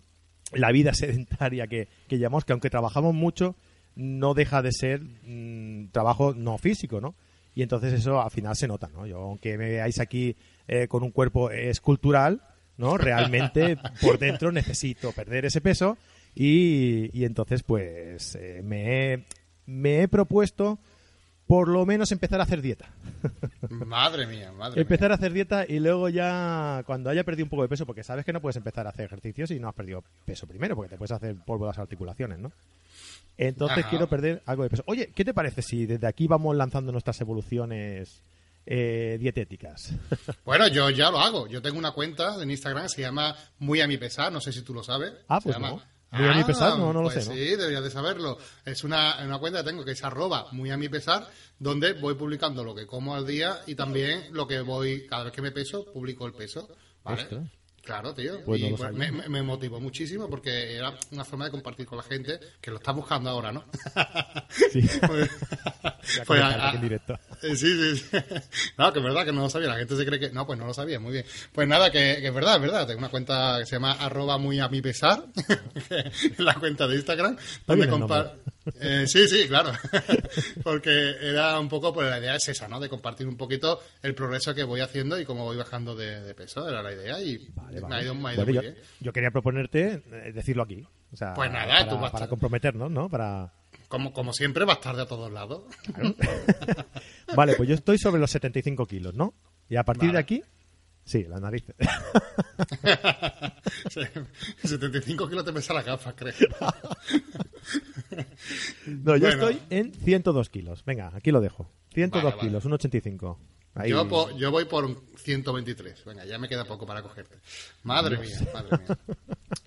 la 0.53 0.71
vida 0.71 0.93
sedentaria 0.95 1.67
que, 1.67 1.87
que 2.07 2.19
llamamos, 2.19 2.45
que 2.45 2.53
aunque 2.53 2.69
trabajamos 2.69 3.13
mucho, 3.13 3.55
no 3.95 4.33
deja 4.33 4.61
de 4.61 4.71
ser 4.71 5.01
mm, 5.01 5.89
trabajo 5.91 6.33
no 6.33 6.57
físico, 6.57 7.01
¿no? 7.01 7.15
Y 7.53 7.63
entonces 7.63 7.93
eso 7.93 8.21
al 8.21 8.31
final 8.31 8.55
se 8.55 8.67
nota, 8.67 8.89
¿no? 8.93 9.05
Yo, 9.05 9.17
aunque 9.19 9.57
me 9.57 9.69
veáis 9.69 9.99
aquí 9.99 10.37
eh, 10.67 10.87
con 10.87 11.03
un 11.03 11.11
cuerpo 11.11 11.51
escultural, 11.51 12.41
¿no? 12.77 12.97
Realmente 12.97 13.77
por 14.01 14.19
dentro 14.19 14.51
necesito 14.51 15.11
perder 15.11 15.45
ese 15.45 15.59
peso 15.59 15.97
y, 16.33 17.09
y 17.17 17.25
entonces 17.25 17.63
pues 17.63 18.35
eh, 18.35 18.61
me, 18.63 19.13
he, 19.13 19.25
me 19.65 20.01
he 20.01 20.07
propuesto 20.07 20.79
por 21.51 21.67
lo 21.67 21.85
menos 21.85 22.09
empezar 22.13 22.39
a 22.39 22.43
hacer 22.43 22.61
dieta. 22.61 22.87
Madre 23.69 24.25
mía, 24.25 24.53
madre 24.53 24.79
empezar 24.79 25.11
a 25.11 25.15
hacer 25.15 25.33
dieta 25.33 25.65
y 25.67 25.81
luego 25.81 26.07
ya 26.07 26.81
cuando 26.85 27.09
haya 27.09 27.25
perdido 27.25 27.43
un 27.45 27.49
poco 27.49 27.63
de 27.63 27.67
peso, 27.67 27.85
porque 27.85 28.05
sabes 28.05 28.23
que 28.23 28.31
no 28.31 28.39
puedes 28.39 28.55
empezar 28.55 28.87
a 28.87 28.91
hacer 28.91 29.03
ejercicios 29.03 29.49
si 29.49 29.59
no 29.59 29.67
has 29.67 29.75
perdido 29.75 30.01
peso 30.23 30.47
primero, 30.47 30.77
porque 30.77 30.91
te 30.91 30.97
puedes 30.97 31.11
hacer 31.11 31.35
polvo 31.45 31.65
de 31.65 31.71
las 31.71 31.79
articulaciones, 31.79 32.39
¿no? 32.39 32.53
Entonces 33.37 33.79
Ajá. 33.79 33.89
quiero 33.89 34.07
perder 34.07 34.41
algo 34.45 34.63
de 34.63 34.69
peso. 34.69 34.83
Oye, 34.87 35.11
¿qué 35.13 35.25
te 35.25 35.33
parece 35.33 35.61
si 35.61 35.85
desde 35.85 36.07
aquí 36.07 36.25
vamos 36.25 36.55
lanzando 36.55 36.93
nuestras 36.93 37.19
evoluciones 37.19 38.21
eh, 38.65 39.17
dietéticas? 39.19 39.91
Bueno, 40.45 40.69
yo 40.69 40.89
ya 40.89 41.11
lo 41.11 41.19
hago. 41.19 41.47
Yo 41.47 41.61
tengo 41.61 41.77
una 41.77 41.91
cuenta 41.91 42.41
en 42.41 42.49
Instagram, 42.49 42.87
se 42.87 43.01
llama 43.01 43.35
Muy 43.59 43.81
a 43.81 43.87
mi 43.87 43.97
pesar, 43.97 44.31
no 44.31 44.39
sé 44.39 44.53
si 44.53 44.61
tú 44.61 44.73
lo 44.73 44.83
sabes. 44.85 45.11
Ah, 45.27 45.41
Se 45.41 45.49
pues 45.49 45.55
llama- 45.57 45.69
no. 45.71 45.81
Muy 46.11 46.27
a 46.27 46.33
mi 46.33 46.43
pesar, 46.43 46.77
no, 46.77 46.91
no 46.91 47.01
lo 47.01 47.09
pues 47.09 47.23
sé, 47.23 47.29
¿no? 47.29 47.35
Sí, 47.35 47.55
deberías 47.55 47.83
de 47.83 47.89
saberlo. 47.89 48.37
Es 48.65 48.83
una, 48.83 49.23
una 49.23 49.39
cuenta 49.39 49.59
que 49.63 49.69
tengo 49.69 49.85
que 49.85 49.91
es 49.91 50.03
arroba 50.03 50.47
muy 50.51 50.69
a 50.69 50.77
mi 50.77 50.89
pesar, 50.89 51.29
donde 51.57 51.93
voy 51.93 52.15
publicando 52.15 52.63
lo 52.65 52.75
que 52.75 52.85
como 52.85 53.15
al 53.15 53.25
día 53.25 53.61
y 53.65 53.75
también 53.75 54.27
lo 54.31 54.45
que 54.45 54.59
voy, 54.59 55.07
cada 55.07 55.23
vez 55.23 55.33
que 55.33 55.41
me 55.41 55.51
peso, 55.51 55.85
publico 55.85 56.25
el 56.25 56.33
peso. 56.33 56.67
¿Vale? 57.03 57.21
Ostras. 57.23 57.60
Claro, 57.83 58.13
tío. 58.13 58.41
Pues 58.45 58.61
y 58.61 58.69
pues 58.73 58.93
me, 58.93 59.41
motivó 59.41 59.79
muchísimo 59.79 60.29
porque 60.29 60.75
era 60.75 60.93
una 61.11 61.25
forma 61.25 61.45
de 61.45 61.51
compartir 61.51 61.85
con 61.87 61.97
la 61.97 62.03
gente 62.03 62.39
que 62.61 62.69
lo 62.69 62.77
está 62.77 62.91
buscando 62.91 63.29
ahora, 63.29 63.51
¿no? 63.51 63.65
Sí. 64.71 64.81
Pues- 65.07 65.29
pues, 66.27 66.41
a- 66.41 66.71
en 66.73 66.81
directo. 66.81 67.13
eh, 67.41 67.55
Sí, 67.55 67.55
sí, 67.55 67.97
sí. 67.97 68.17
No, 68.77 68.91
que 68.93 68.99
es 68.99 69.05
verdad 69.05 69.25
que 69.25 69.31
no 69.31 69.41
lo 69.41 69.49
sabía. 69.49 69.69
La 69.69 69.77
gente 69.77 69.95
se 69.95 70.05
cree 70.05 70.19
que. 70.19 70.29
No, 70.31 70.45
pues 70.45 70.59
no 70.59 70.65
lo 70.67 70.73
sabía, 70.73 70.99
muy 70.99 71.11
bien. 71.11 71.25
Pues 71.53 71.67
nada, 71.67 71.91
que, 71.91 72.17
que 72.21 72.27
es 72.27 72.33
verdad, 72.33 72.55
es 72.55 72.61
verdad. 72.61 72.85
Tengo 72.87 72.99
una 72.99 73.09
cuenta 73.09 73.57
que 73.59 73.65
se 73.65 73.75
llama 73.75 73.93
arroba 73.93 74.37
muy 74.37 74.59
a 74.59 74.67
mi 74.69 74.81
pesar, 74.81 75.23
que 75.89 75.99
es 75.99 76.39
la 76.39 76.53
cuenta 76.55 76.87
de 76.87 76.95
Instagram, 76.95 77.35
donde 77.65 77.85
bien 77.85 77.93
el 77.93 77.99
compar... 77.99 78.35
Eh, 78.79 79.05
sí, 79.07 79.27
sí, 79.27 79.47
claro. 79.47 79.71
Porque 80.63 81.15
era 81.21 81.59
un 81.59 81.67
poco, 81.69 81.93
pues 81.93 82.09
la 82.09 82.19
idea 82.19 82.35
es 82.35 82.47
esa, 82.49 82.67
¿no? 82.67 82.79
De 82.79 82.89
compartir 82.89 83.27
un 83.27 83.37
poquito 83.37 83.79
el 84.03 84.13
progreso 84.15 84.53
que 84.53 84.63
voy 84.63 84.81
haciendo 84.81 85.19
y 85.19 85.25
cómo 85.25 85.45
voy 85.45 85.57
bajando 85.57 85.95
de, 85.95 86.21
de 86.21 86.33
peso. 86.35 86.67
Era 86.69 86.81
la 86.83 86.93
idea 86.93 87.19
y 87.21 87.37
Vale, 87.55 87.75
me 87.75 87.81
vale. 87.81 87.95
ha 87.95 88.03
ido, 88.03 88.15
me 88.15 88.29
ha 88.29 88.33
ido 88.33 88.45
Bueno, 88.45 88.45
muy 88.45 88.53
yo, 88.53 88.61
bien. 88.61 88.75
yo 88.99 89.13
quería 89.13 89.31
proponerte 89.31 90.03
eh, 90.11 90.31
decirlo 90.33 90.63
aquí. 90.63 90.85
O 91.11 91.17
sea, 91.17 91.33
Pues 91.33 91.51
nada, 91.51 91.67
para, 91.67 91.89
tú 91.89 91.97
vas 91.97 92.11
para 92.11 92.27
comprometernos, 92.27 92.89
¿no? 92.91 93.09
Para... 93.09 93.51
Como, 93.87 94.13
como 94.13 94.31
siempre, 94.31 94.63
vas 94.63 94.79
tarde 94.79 95.01
a 95.01 95.05
todos 95.05 95.31
lados. 95.31 95.63
Vale, 97.35 97.55
pues 97.55 97.67
yo 97.67 97.75
estoy 97.75 97.97
sobre 97.97 98.19
los 98.21 98.31
75 98.31 98.85
kilos, 98.85 99.13
¿no? 99.13 99.33
Y 99.69 99.75
a 99.75 99.83
partir 99.83 100.09
Vale. 100.09 100.13
de 100.13 100.19
aquí, 100.19 100.43
sí, 101.03 101.23
la 101.23 101.39
nariz. 101.39 101.63
75 104.63 105.29
kilos 105.29 105.45
te 105.45 105.53
pesa 105.53 105.73
la 105.73 105.83
gafa, 105.83 106.13
creo. 106.15 106.33
No, 108.85 109.15
yo 109.15 109.27
Bueno. 109.27 109.47
estoy 109.49 109.61
en 109.69 109.93
102 109.93 110.49
kilos. 110.49 110.83
Venga, 110.83 111.11
aquí 111.13 111.31
lo 111.31 111.39
dejo. 111.41 111.69
102 111.93 112.23
Vale, 112.23 112.35
vale. 112.35 112.47
kilos, 112.49 112.65
un 112.65 112.73
85. 112.73 113.39
Ahí. 113.75 113.89
Yo, 113.91 114.07
po- 114.07 114.35
yo 114.37 114.51
voy 114.51 114.65
por 114.65 114.83
un 114.83 114.97
123. 115.17 116.03
Venga, 116.05 116.25
ya 116.25 116.37
me 116.37 116.49
queda 116.49 116.65
poco 116.65 116.85
para 116.85 117.01
cogerte. 117.01 117.37
Madre 117.83 118.17
mía, 118.17 118.37
madre 118.53 118.77
mía. 118.79 118.97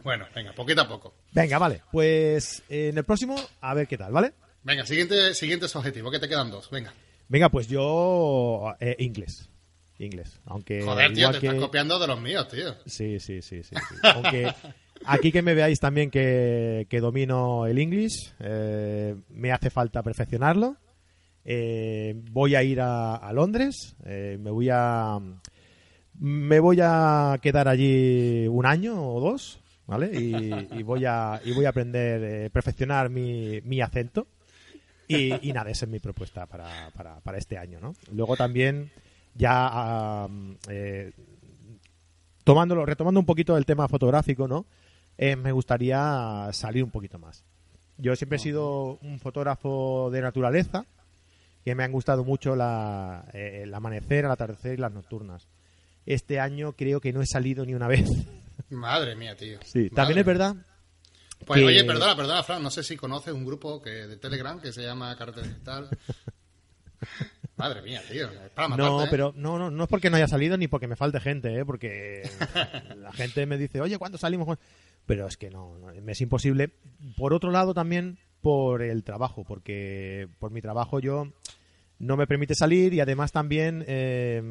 Bueno, 0.03 0.27
venga, 0.35 0.53
poquito 0.53 0.83
a 0.83 0.89
poco. 0.89 1.15
Venga, 1.33 1.59
vale. 1.59 1.83
Pues 1.91 2.63
eh, 2.69 2.89
en 2.91 2.99
el 2.99 3.05
próximo, 3.05 3.37
a 3.63 3.73
ver 3.75 3.87
qué 3.89 3.97
tal, 3.97 4.13
¿vale? 4.13 4.35
Venga, 4.63 4.85
siguiente, 4.85 5.33
siguientes 5.35 5.75
objetivos, 5.77 6.13
que 6.13 6.19
te 6.19 6.29
quedan 6.29 6.51
dos. 6.51 6.69
Venga. 6.71 6.93
Venga, 7.29 7.49
pues 7.49 7.67
yo. 7.69 8.75
eh, 8.81 8.97
inglés. 8.99 9.49
Inglés. 9.99 10.41
Aunque. 10.47 10.83
Joder, 10.83 11.13
tío, 11.13 11.31
te 11.31 11.41
que- 11.41 11.47
estás 11.47 11.61
copiando 11.61 11.99
de 11.99 12.07
los 12.07 12.21
míos, 12.21 12.49
tío. 12.49 12.75
Sí, 12.87 13.19
sí, 13.21 13.43
sí, 13.43 13.63
sí. 13.63 13.75
sí. 13.77 13.97
Aunque 14.15 14.53
aquí 15.07 15.31
que 15.33 15.43
me 15.43 15.55
veáis 15.55 15.79
también 15.81 16.11
que, 16.11 16.87
que 16.91 17.01
domino 17.01 17.67
el 17.67 17.79
inglés, 17.79 18.35
eh, 18.41 19.15
me 19.31 19.53
hace 19.53 19.71
falta 19.71 20.03
perfeccionarlo. 20.03 20.77
Eh, 21.45 22.15
voy 22.31 22.55
a 22.55 22.63
ir 22.63 22.81
a, 22.81 23.17
a 23.17 23.33
Londres, 23.33 23.95
eh, 24.05 24.39
me 24.41 24.51
voy 24.51 24.69
a 24.73 25.19
me 26.19 26.59
voy 26.61 26.79
a 26.81 27.39
quedar 27.43 27.69
allí 27.69 28.47
un 28.49 28.65
año 28.67 28.95
o 29.15 29.21
dos, 29.21 29.61
¿vale? 29.87 30.11
Y, 30.19 30.79
y 30.79 30.83
voy 30.83 31.05
a 31.05 31.41
y 31.45 31.53
voy 31.53 31.67
a 31.67 31.71
aprender, 31.71 32.51
perfeccionar 32.51 33.11
mi, 33.11 33.61
mi 33.63 33.81
acento. 33.81 34.27
Y, 35.07 35.35
y 35.49 35.53
nada, 35.53 35.71
esa 35.71 35.85
es 35.85 35.91
mi 35.91 35.99
propuesta 36.01 36.47
para, 36.47 36.89
para, 36.97 37.21
para 37.21 37.37
este 37.37 37.59
año, 37.59 37.79
¿no? 37.79 37.95
Luego 38.11 38.37
también 38.37 38.91
ya 39.35 40.29
eh, 40.69 41.13
tomándolo, 42.45 42.85
retomando 42.87 43.21
un 43.21 43.27
poquito 43.27 43.57
el 43.57 43.67
tema 43.67 43.89
fotográfico, 43.89 44.47
¿no? 44.49 44.67
Eh, 45.17 45.37
me 45.37 45.53
gustaría 45.53 46.49
salir 46.53 46.83
un 46.85 46.91
poquito 46.91 47.19
más. 47.19 47.45
Yo 47.97 48.17
siempre 48.17 48.37
he 48.37 48.41
sido 48.41 48.99
un 49.03 49.21
fotógrafo 49.21 50.11
de 50.11 50.21
naturaleza, 50.21 50.85
que 51.65 51.75
me 51.75 51.85
han 51.85 51.93
gustado 51.93 52.25
mucho 52.25 52.57
la, 52.57 53.25
eh, 53.33 53.61
el 53.63 53.73
amanecer, 53.73 54.25
el 54.25 54.31
atardecer 54.31 54.75
y 54.75 54.77
las 54.83 54.93
nocturnas. 54.93 55.47
Este 56.05 56.39
año 56.41 56.73
creo 56.73 57.01
que 57.01 57.13
no 57.13 57.23
he 57.23 57.27
salido 57.27 57.65
ni 57.65 57.75
una 57.75 57.89
vez. 57.89 58.11
Madre 58.71 59.15
mía, 59.17 59.37
tío. 59.37 59.59
Sí, 59.65 59.89
también 59.91 60.19
es 60.19 60.27
verdad. 60.27 60.57
Pues 61.47 61.61
que- 61.61 61.67
oye, 61.67 61.85
perdona, 61.85 62.17
perdona, 62.17 62.43
Fran, 62.43 62.63
no 62.63 62.71
sé 62.71 62.83
si 62.83 62.97
conoces 62.97 63.33
un 63.33 63.45
grupo 63.45 63.81
que 63.81 63.91
de 63.91 64.17
Telegram 64.17 64.61
que 64.61 64.73
se 64.73 64.83
llama 64.83 65.17
Carretera 65.17 65.47
Digital. 65.47 65.89
Madre 67.57 67.83
mía, 67.83 68.03
tío. 68.11 68.29
Es 68.31 68.51
para 68.51 68.69
matarte, 68.69 68.91
No, 68.91 69.05
¿eh? 69.05 69.09
pero 69.11 69.33
no, 69.37 69.59
no, 69.59 69.71
no 69.71 69.85
es 69.85 69.89
porque 69.89 70.11
no 70.11 70.17
haya 70.17 70.27
salido 70.29 70.57
ni 70.57 70.67
porque 70.67 70.89
me 70.89 70.97
falte 70.97 71.21
gente, 71.21 71.57
¿eh? 71.59 71.65
porque 71.65 72.29
la 72.97 73.13
gente 73.13 73.47
me 73.47 73.57
dice, 73.57 73.81
oye, 73.81 73.99
¿cuándo 73.99 74.19
salimos? 74.19 74.59
Pero 75.07 75.27
es 75.27 75.37
que 75.37 75.51
no, 75.51 75.79
no, 75.79 75.93
me 76.03 76.13
es 76.13 76.21
imposible. 76.21 76.71
Por 77.17 77.33
otro 77.33 77.51
lado, 77.51 77.75
también 77.75 78.19
por 78.41 78.83
el 78.83 79.05
trabajo, 79.05 79.45
porque 79.45 80.29
por 80.39 80.51
mi 80.51 80.61
trabajo 80.61 81.01
yo 81.01 81.29
no 81.99 82.17
me 82.17 82.27
permite 82.27 82.55
salir 82.55 82.93
y 82.93 83.01
además 83.01 83.33
también 83.33 83.85
eh, 83.87 84.43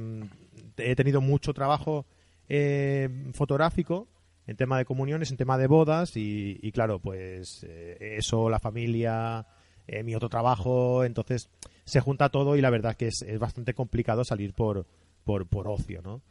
he 0.78 0.96
tenido 0.96 1.22
mucho 1.22 1.54
trabajo 1.54 2.06
eh, 2.50 3.10
fotográfico 3.34 4.08
en 4.48 4.58
tema 4.58 4.78
de 4.78 4.86
comuniones, 4.86 5.32
en 5.32 5.38
tema 5.38 5.58
de 5.58 5.68
bodas 5.68 6.18
y, 6.18 6.60
y 6.62 6.72
claro, 6.72 7.00
pues 7.00 7.66
eh, 7.68 8.16
eso, 8.18 8.50
la 8.50 8.60
familia, 8.60 9.46
eh, 9.88 10.04
mi 10.04 10.16
otro 10.16 10.30
trabajo, 10.30 11.04
entonces 11.04 11.50
se 11.86 12.00
junta 12.00 12.30
todo 12.30 12.56
y 12.56 12.62
la 12.62 12.70
verdad 12.70 12.96
que 12.96 13.08
es, 13.08 13.22
es 13.22 13.40
bastante 13.40 13.74
complicado 13.74 14.24
salir 14.24 14.54
por, 14.54 14.86
por, 15.24 15.48
por 15.48 15.68
ocio, 15.68 16.02
¿no? 16.02 16.22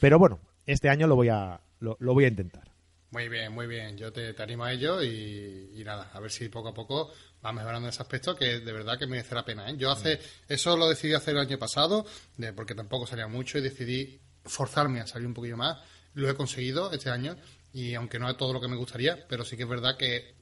Pero 0.00 0.18
bueno, 0.18 0.40
este 0.66 0.88
año 0.88 1.06
lo 1.06 1.16
voy 1.16 1.28
a, 1.28 1.60
lo, 1.80 1.96
lo 2.00 2.14
voy 2.14 2.24
a 2.24 2.28
intentar. 2.28 2.64
Muy 3.12 3.28
bien, 3.28 3.52
muy 3.52 3.66
bien. 3.66 3.96
Yo 3.96 4.12
te, 4.12 4.34
te 4.34 4.42
animo 4.42 4.64
a 4.64 4.72
ello 4.72 5.02
y, 5.02 5.70
y 5.74 5.84
nada, 5.84 6.10
a 6.12 6.20
ver 6.20 6.30
si 6.30 6.48
poco 6.48 6.68
a 6.68 6.74
poco 6.74 7.12
va 7.44 7.52
mejorando 7.52 7.88
ese 7.88 8.02
aspecto 8.02 8.34
que 8.34 8.58
de 8.60 8.72
verdad 8.72 8.98
que 8.98 9.06
merece 9.06 9.34
la 9.34 9.44
pena. 9.44 9.70
¿eh? 9.70 9.76
Yo 9.78 9.90
hace 9.90 10.18
eso 10.48 10.76
lo 10.76 10.88
decidí 10.88 11.14
hacer 11.14 11.34
el 11.34 11.40
año 11.40 11.56
pasado 11.58 12.04
de- 12.36 12.52
porque 12.52 12.74
tampoco 12.74 13.06
salía 13.06 13.28
mucho 13.28 13.58
y 13.58 13.62
decidí 13.62 14.20
forzarme 14.44 15.00
a 15.00 15.06
salir 15.06 15.28
un 15.28 15.34
poquillo 15.34 15.56
más. 15.56 15.78
Lo 16.14 16.28
he 16.28 16.34
conseguido 16.34 16.90
este 16.92 17.08
año 17.08 17.36
y 17.72 17.94
aunque 17.94 18.18
no 18.18 18.28
es 18.28 18.36
todo 18.36 18.52
lo 18.52 18.60
que 18.60 18.68
me 18.68 18.76
gustaría, 18.76 19.26
pero 19.28 19.44
sí 19.44 19.56
que 19.56 19.62
es 19.62 19.68
verdad 19.68 19.96
que, 19.96 20.34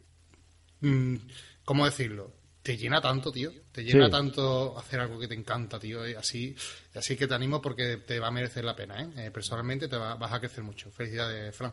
mm, 0.81 1.17
¿cómo 1.65 1.85
decirlo? 1.85 2.33
Te 2.65 2.77
llena 2.79 3.01
tanto, 3.01 3.31
tío. 3.31 3.53
Te 3.71 3.85
llena 3.85 4.07
Sí. 4.07 4.11
tanto 4.11 4.77
hacer 4.79 4.99
algo 4.99 5.19
que 5.21 5.29
te 5.29 5.35
encanta, 5.35 5.79
tío. 5.79 6.09
Y 6.09 6.15
así, 6.15 6.57
así 6.95 7.15
que 7.15 7.29
te 7.29 7.35
animo 7.35 7.61
porque 7.61 7.99
te 7.99 8.19
va 8.19 8.29
a 8.29 8.31
merecer 8.33 8.65
la 8.65 8.75
pena, 8.75 9.01
¿eh? 9.03 9.27
Eh, 9.27 9.31
personalmente 9.31 9.87
te 9.87 9.97
va- 9.99 10.15
vas 10.17 10.33
a 10.33 10.41
crecer 10.41 10.65
mucho. 10.65 10.91
Felicidades, 10.91 11.55
Fran. 11.55 11.73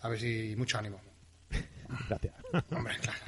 A 0.00 0.08
ver 0.08 0.18
si 0.18 0.54
mucho 0.56 0.78
ánimo. 0.78 1.00
Gracias. 2.08 2.34
Hombre, 2.72 2.94
claro. 3.00 3.20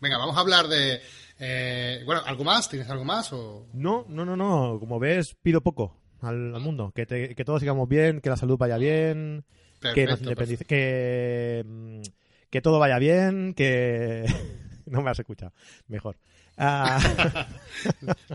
Venga, 0.00 0.16
vamos 0.18 0.36
a 0.36 0.40
hablar 0.40 0.68
de. 0.68 1.00
eh, 1.40 2.02
bueno, 2.06 2.22
¿algo 2.24 2.44
más? 2.44 2.68
¿Tienes 2.70 2.88
algo 2.88 3.04
más? 3.04 3.32
O... 3.32 3.66
No, 3.72 4.06
no, 4.08 4.24
no, 4.24 4.36
no. 4.36 4.78
Como 4.78 4.98
ves, 5.00 5.34
pido 5.42 5.60
poco 5.62 6.00
al, 6.20 6.54
al 6.54 6.60
mundo. 6.60 6.92
Que, 6.94 7.04
te- 7.04 7.34
que 7.34 7.44
todos 7.44 7.58
sigamos 7.60 7.88
bien, 7.88 8.20
que 8.20 8.30
la 8.30 8.36
salud 8.36 8.56
vaya 8.56 8.76
bien, 8.78 9.44
que 9.94 10.06
nos 10.06 10.20
independice, 10.22 10.64
que, 10.64 11.64
mm, 11.66 12.02
que 12.48 12.60
todo 12.62 12.78
vaya 12.78 12.98
bien, 12.98 13.54
que... 13.54 14.24
no 14.86 15.02
me 15.02 15.10
has 15.10 15.18
escuchado. 15.18 15.52
Mejor. 15.88 16.16
Ah, 16.62 17.46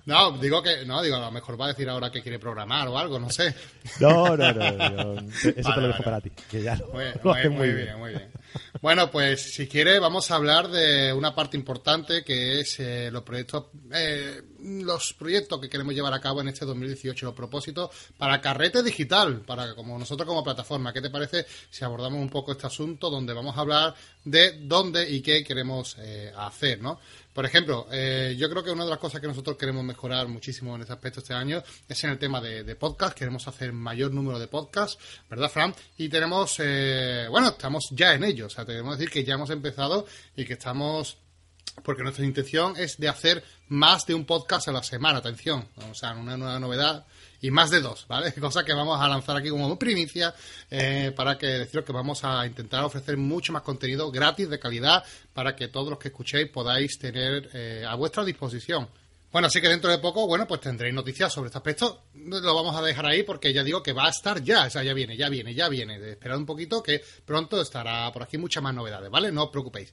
No, 0.05 0.31
digo 0.39 0.63
que. 0.63 0.85
No, 0.85 1.01
digo, 1.03 1.15
a 1.17 1.19
lo 1.19 1.31
mejor 1.31 1.59
va 1.59 1.65
a 1.65 1.67
decir 1.69 1.87
ahora 1.87 2.09
que 2.09 2.21
quiere 2.23 2.39
programar 2.39 2.87
o 2.87 2.97
algo, 2.97 3.19
no 3.19 3.29
sé. 3.29 3.53
no, 3.99 4.35
no, 4.35 4.51
no, 4.53 4.71
no, 4.71 5.21
Eso 5.21 5.53
te 5.73 5.81
lo 5.81 5.87
dejo 5.87 5.99
vale. 5.99 6.03
para 6.03 6.21
ti. 6.21 6.31
Que 6.49 6.63
ya 6.63 6.75
lo, 6.75 6.87
Muy, 6.93 7.05
lo 7.23 7.51
muy 7.51 7.71
bien, 7.71 7.97
muy 7.99 8.09
bien. 8.09 8.31
Bueno, 8.81 9.09
pues 9.09 9.53
si 9.53 9.67
quiere 9.67 9.99
vamos 9.99 10.29
a 10.31 10.35
hablar 10.35 10.69
de 10.69 11.11
una 11.13 11.33
parte 11.33 11.57
importante 11.57 12.23
que 12.23 12.59
es 12.59 12.79
eh, 12.79 13.09
los 13.11 13.23
proyectos, 13.23 13.65
eh, 13.91 14.41
los 14.59 15.13
proyectos 15.13 15.59
que 15.59 15.69
queremos 15.69 15.93
llevar 15.93 16.13
a 16.13 16.21
cabo 16.21 16.41
en 16.41 16.49
este 16.49 16.65
2018, 16.65 17.25
los 17.25 17.35
propósitos 17.35 17.89
para 18.17 18.41
Carrete 18.41 18.83
Digital, 18.83 19.41
para 19.41 19.73
como 19.75 19.97
nosotros 19.97 20.27
como 20.27 20.43
plataforma. 20.43 20.93
¿Qué 20.93 21.01
te 21.01 21.09
parece 21.09 21.45
si 21.69 21.83
abordamos 21.83 22.19
un 22.19 22.29
poco 22.29 22.51
este 22.51 22.67
asunto 22.67 23.09
donde 23.09 23.33
vamos 23.33 23.57
a 23.57 23.61
hablar 23.61 23.95
de 24.23 24.59
dónde 24.61 25.09
y 25.09 25.21
qué 25.21 25.43
queremos 25.43 25.95
eh, 25.99 26.31
hacer, 26.35 26.81
¿no? 26.81 26.99
Por 27.35 27.45
ejemplo, 27.45 27.87
eh, 27.91 28.33
yo 28.37 28.49
creo 28.49 28.63
que 28.63 28.71
una 28.71 28.85
de 28.85 28.91
las 28.91 28.99
cosas 28.99 29.19
que 29.19 29.27
nosotros 29.27 29.57
queremos 29.57 29.83
mejorar 29.83 30.25
muchísimo 30.29 30.73
en 30.73 30.81
este 30.81 30.93
aspecto 30.93 31.19
este 31.19 31.33
año 31.33 31.61
es 31.85 32.01
en 32.05 32.11
el 32.11 32.17
tema 32.17 32.39
de, 32.39 32.63
de 32.63 32.75
podcast. 32.77 33.13
Queremos 33.17 33.45
hacer 33.45 33.73
mayor 33.73 34.13
número 34.13 34.39
de 34.39 34.47
podcasts, 34.47 34.97
¿verdad, 35.29 35.49
Fran? 35.49 35.75
Y 35.97 36.07
tenemos, 36.07 36.55
eh, 36.59 37.27
bueno, 37.29 37.49
estamos 37.49 37.89
ya 37.91 38.13
en 38.13 38.23
ello. 38.23 38.44
O 38.45 38.49
sea, 38.49 38.65
tenemos 38.65 38.95
que 38.95 39.03
decir 39.03 39.13
que 39.13 39.23
ya 39.23 39.35
hemos 39.35 39.49
empezado 39.49 40.05
y 40.35 40.45
que 40.45 40.53
estamos 40.53 41.17
porque 41.83 42.03
nuestra 42.03 42.25
intención 42.25 42.75
es 42.77 42.97
de 42.97 43.09
hacer 43.09 43.43
más 43.67 44.05
de 44.05 44.13
un 44.13 44.25
podcast 44.25 44.67
a 44.67 44.71
la 44.71 44.83
semana, 44.83 45.19
atención, 45.19 45.67
o 45.89 45.93
sea, 45.93 46.13
una 46.13 46.37
nueva 46.37 46.59
novedad 46.59 47.05
y 47.41 47.51
más 47.51 47.69
de 47.69 47.81
dos, 47.81 48.05
¿vale? 48.07 48.33
Cosa 48.39 48.63
que 48.63 48.73
vamos 48.73 48.99
a 49.01 49.07
lanzar 49.07 49.35
aquí 49.37 49.49
como 49.49 49.77
primicia 49.77 50.33
eh, 50.69 51.11
para 51.15 51.37
que 51.37 51.47
deciros 51.47 51.85
que 51.85 51.91
vamos 51.91 52.23
a 52.23 52.45
intentar 52.45 52.83
ofrecer 52.83 53.17
mucho 53.17 53.51
más 53.51 53.61
contenido 53.61 54.11
gratis, 54.11 54.49
de 54.49 54.59
calidad, 54.59 55.03
para 55.33 55.55
que 55.55 55.67
todos 55.67 55.89
los 55.89 55.99
que 55.99 56.09
escuchéis 56.09 56.49
podáis 56.49 56.97
tener 56.97 57.49
eh, 57.53 57.85
a 57.87 57.95
vuestra 57.95 58.23
disposición. 58.23 58.87
Bueno, 59.35 59.47
así 59.47 59.59
que 59.59 59.67
dentro 59.67 59.91
de 59.91 59.97
poco, 59.97 60.25
bueno, 60.27 60.47
pues 60.47 60.61
tendréis 60.61 60.95
noticias 60.95 61.33
sobre 61.33 61.47
este 61.47 61.57
aspecto. 61.57 62.05
Lo 62.13 62.55
vamos 62.55 62.73
a 62.73 62.81
dejar 62.81 63.05
ahí 63.05 63.23
porque 63.23 63.51
ya 63.51 63.65
digo 63.65 63.83
que 63.83 63.91
va 63.91 64.05
a 64.05 64.09
estar 64.09 64.41
ya, 64.41 64.63
o 64.67 64.69
sea, 64.69 64.81
ya 64.81 64.93
viene, 64.93 65.17
ya 65.17 65.27
viene, 65.27 65.53
ya 65.53 65.67
viene. 65.67 66.11
Esperad 66.11 66.37
un 66.37 66.45
poquito 66.45 66.81
que 66.81 67.01
pronto 67.25 67.59
estará 67.59 68.09
por 68.13 68.23
aquí 68.23 68.37
muchas 68.37 68.63
más 68.63 68.73
novedades, 68.73 69.11
¿vale? 69.11 69.33
No 69.33 69.43
os 69.43 69.49
preocupéis. 69.49 69.91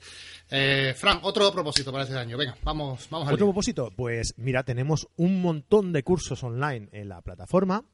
Eh, 0.48 0.94
Fran, 0.96 1.18
otro 1.22 1.50
propósito 1.50 1.90
para 1.90 2.04
este 2.04 2.16
año. 2.16 2.38
Venga, 2.38 2.56
vamos, 2.62 3.08
vamos 3.10 3.26
al 3.26 3.34
Otro 3.34 3.46
propósito, 3.46 3.92
pues 3.96 4.32
mira, 4.36 4.62
tenemos 4.62 5.08
un 5.16 5.42
montón 5.42 5.92
de 5.92 6.04
cursos 6.04 6.40
online 6.44 6.88
en 6.92 7.08
la 7.08 7.20
plataforma 7.20 7.84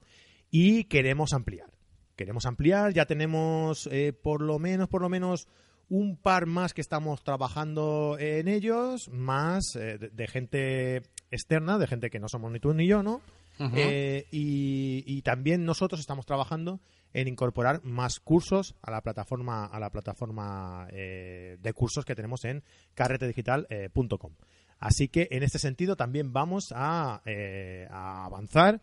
y 0.51 0.85
queremos 0.85 1.33
ampliar. 1.33 1.71
Queremos 2.15 2.45
ampliar, 2.45 2.93
ya 2.93 3.07
tenemos 3.07 3.89
eh, 3.91 4.13
por 4.13 4.43
lo 4.43 4.59
menos, 4.59 4.91
por 4.91 5.01
lo 5.01 5.09
menos 5.09 5.49
un 5.89 6.17
par 6.17 6.47
más 6.47 6.75
que 6.75 6.81
estamos 6.81 7.23
trabajando 7.23 8.17
en 8.19 8.49
ellos, 8.49 9.09
más 9.09 9.75
eh, 9.75 9.99
de, 9.99 10.09
de 10.11 10.27
gente 10.27 11.03
externa, 11.31 11.79
de 11.79 11.87
gente 11.87 12.11
que 12.11 12.21
no 12.21 12.29
somos 12.29 12.53
ni 12.53 12.61
tú 12.61 12.75
ni 12.75 12.87
yo, 12.87 13.03
¿no? 13.03 13.21
Eh, 13.75 14.29
y, 14.31 15.03
y 15.05 15.23
también 15.23 15.65
nosotros 15.65 15.99
estamos 15.99 16.27
trabajando 16.27 16.81
en 17.13 17.27
incorporar 17.27 17.83
más 17.83 18.21
cursos 18.21 18.77
a 18.83 18.93
la 18.93 19.03
plataforma 19.03 19.65
a 19.65 19.81
la 19.81 19.91
plataforma 19.91 20.87
eh, 20.93 21.57
de 21.61 21.73
cursos 21.73 22.05
que 22.05 22.15
tenemos 22.15 22.45
en 22.45 22.63
carretedigital.com. 22.95 24.35
Así 24.79 25.09
que 25.09 25.27
en 25.33 25.43
este 25.43 25.59
sentido 25.59 25.97
también 25.97 26.33
vamos 26.33 26.73
a, 26.73 27.21
a 27.91 28.25
avanzar 28.25 28.81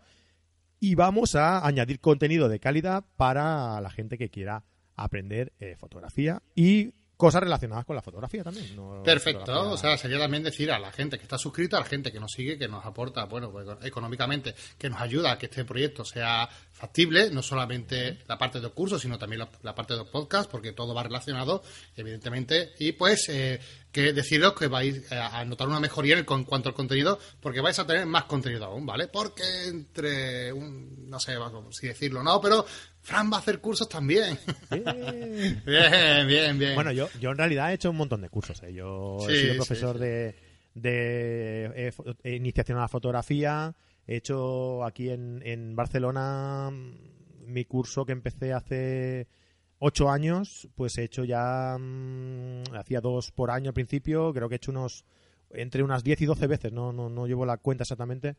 y 0.81 0.95
vamos 0.95 1.35
a 1.35 1.65
añadir 1.65 2.01
contenido 2.01 2.49
de 2.49 2.59
calidad 2.59 3.05
para 3.15 3.79
la 3.79 3.89
gente 3.89 4.17
que 4.17 4.29
quiera 4.29 4.65
aprender 4.95 5.53
eh, 5.59 5.75
fotografía 5.77 6.41
y 6.53 6.93
cosas 7.17 7.43
relacionadas 7.43 7.85
con 7.85 7.95
la 7.95 8.01
fotografía 8.01 8.43
también. 8.43 8.65
Perfecto, 9.03 9.71
o 9.71 9.77
sea, 9.77 9.97
sería 9.97 10.19
también 10.19 10.43
decir 10.43 10.71
a 10.71 10.79
la 10.79 10.91
gente 10.91 11.17
que 11.17 11.23
está 11.23 11.37
suscrita, 11.37 11.77
a 11.77 11.81
la 11.81 11.85
gente 11.85 12.11
que 12.11 12.19
nos 12.19 12.31
sigue, 12.31 12.57
que 12.57 12.67
nos 12.67 12.85
aporta, 12.85 13.25
bueno, 13.25 13.51
pues, 13.51 13.67
económicamente, 13.83 14.53
que 14.77 14.89
nos 14.89 14.99
ayuda 14.99 15.31
a 15.31 15.37
que 15.37 15.45
este 15.45 15.63
proyecto 15.63 16.03
sea 16.03 16.49
factible, 16.71 17.29
no 17.31 17.41
solamente 17.41 18.19
la 18.27 18.37
parte 18.37 18.57
de 18.57 18.63
los 18.63 18.73
cursos, 18.73 19.01
sino 19.01 19.17
también 19.17 19.47
la, 19.61 19.75
parte 19.75 19.93
de 19.93 19.99
los 19.99 20.09
podcasts, 20.09 20.49
porque 20.51 20.73
todo 20.73 20.93
va 20.93 21.03
relacionado, 21.03 21.63
evidentemente, 21.95 22.73
y 22.79 22.91
pues 22.91 23.29
eh, 23.29 23.59
que 23.91 24.11
deciros 24.11 24.53
que 24.53 24.67
vais 24.67 25.09
a 25.11 25.43
notar 25.45 25.69
una 25.69 25.79
mejoría 25.79 26.17
en, 26.17 26.25
cuanto 26.25 26.67
al 26.67 26.75
contenido, 26.75 27.17
porque 27.39 27.61
vais 27.61 27.79
a 27.79 27.87
tener 27.87 28.05
más 28.05 28.25
contenido 28.25 28.65
aún, 28.65 28.85
¿vale? 28.85 29.07
Porque 29.07 29.67
entre, 29.67 30.51
un, 30.51 31.09
no 31.09 31.19
sé 31.19 31.37
si 31.71 31.87
decirlo 31.87 32.21
no, 32.21 32.41
pero 32.41 32.65
Fran 33.05 33.31
va 33.31 33.37
a 33.37 33.39
hacer 33.39 33.59
cursos 33.59 33.87
también. 33.87 34.35
Bien, 34.71 36.27
bien, 36.27 36.57
bien. 36.57 36.73
Bueno, 36.73 36.91
yo, 36.91 37.07
yo 37.21 37.29
en 37.29 37.37
realidad 37.37 37.69
he 37.69 37.75
hecho 37.75 37.91
un 37.91 37.97
montón 37.97 38.21
de 38.21 38.29
cursos. 38.29 38.63
¿eh? 38.63 38.73
Yo 38.73 39.19
he 39.29 39.41
sido 39.41 39.55
profesor 39.57 39.99
de, 39.99 40.33
de 40.73 41.93
eh, 42.23 42.35
iniciación 42.35 42.79
a 42.79 42.81
la 42.81 42.87
fotografía. 42.87 43.75
He 44.07 44.15
hecho 44.15 44.83
aquí 44.83 45.11
en, 45.11 45.43
en 45.45 45.75
Barcelona 45.75 46.71
mm, 46.71 47.53
mi 47.53 47.65
curso 47.65 48.07
que 48.07 48.11
empecé 48.11 48.53
hace 48.53 49.27
ocho 49.77 50.09
años, 50.09 50.67
pues 50.73 50.97
he 50.97 51.03
hecho 51.03 51.25
ya, 51.25 51.77
mm, 51.79 52.73
hacía 52.75 53.01
dos 53.01 53.31
por 53.31 53.51
año 53.51 53.69
al 53.69 53.75
principio, 53.75 54.33
creo 54.33 54.49
que 54.49 54.55
he 54.55 54.57
hecho 54.57 54.71
unos, 54.71 55.05
entre 55.51 55.83
unas 55.83 56.03
10 56.03 56.21
y 56.21 56.25
12 56.25 56.47
veces, 56.47 56.73
no, 56.73 56.91
no, 56.91 57.09
no 57.09 57.27
llevo 57.27 57.45
la 57.45 57.57
cuenta 57.57 57.83
exactamente, 57.83 58.35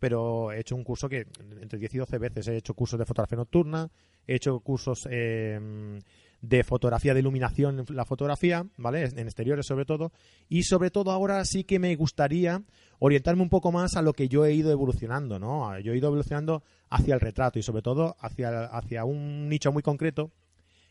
pero 0.00 0.50
he 0.50 0.60
hecho 0.60 0.74
un 0.74 0.82
curso 0.82 1.08
que 1.08 1.26
entre 1.60 1.78
10 1.78 1.94
y 1.94 1.98
12 1.98 2.18
veces 2.18 2.48
he 2.48 2.56
hecho 2.56 2.74
cursos 2.74 2.98
de 2.98 3.04
fotografía 3.04 3.36
nocturna, 3.36 3.88
he 4.26 4.34
hecho 4.34 4.58
cursos 4.60 5.06
em, 5.10 6.00
de 6.40 6.64
fotografía 6.64 7.12
de 7.12 7.20
iluminación 7.20 7.80
en 7.80 7.96
la 7.96 8.06
fotografía, 8.06 8.66
¿vale? 8.78 9.04
En 9.04 9.26
exteriores 9.26 9.66
sobre 9.66 9.84
todo, 9.84 10.10
y 10.48 10.62
sobre 10.62 10.90
todo 10.90 11.10
ahora 11.12 11.44
sí 11.44 11.64
que 11.64 11.78
me 11.78 11.94
gustaría 11.96 12.62
orientarme 12.98 13.42
un 13.42 13.50
poco 13.50 13.70
más 13.70 13.96
a 13.96 14.02
lo 14.02 14.14
que 14.14 14.28
yo 14.28 14.46
he 14.46 14.54
ido 14.54 14.72
evolucionando, 14.72 15.38
¿no? 15.38 15.78
Yo 15.80 15.92
he 15.92 15.98
ido 15.98 16.08
evolucionando 16.08 16.62
hacia 16.88 17.14
el 17.14 17.20
retrato 17.20 17.58
y 17.58 17.62
sobre 17.62 17.82
todo 17.82 18.16
hacia, 18.20 18.64
hacia 18.64 19.04
un 19.04 19.48
nicho 19.48 19.70
muy 19.70 19.82
concreto 19.82 20.32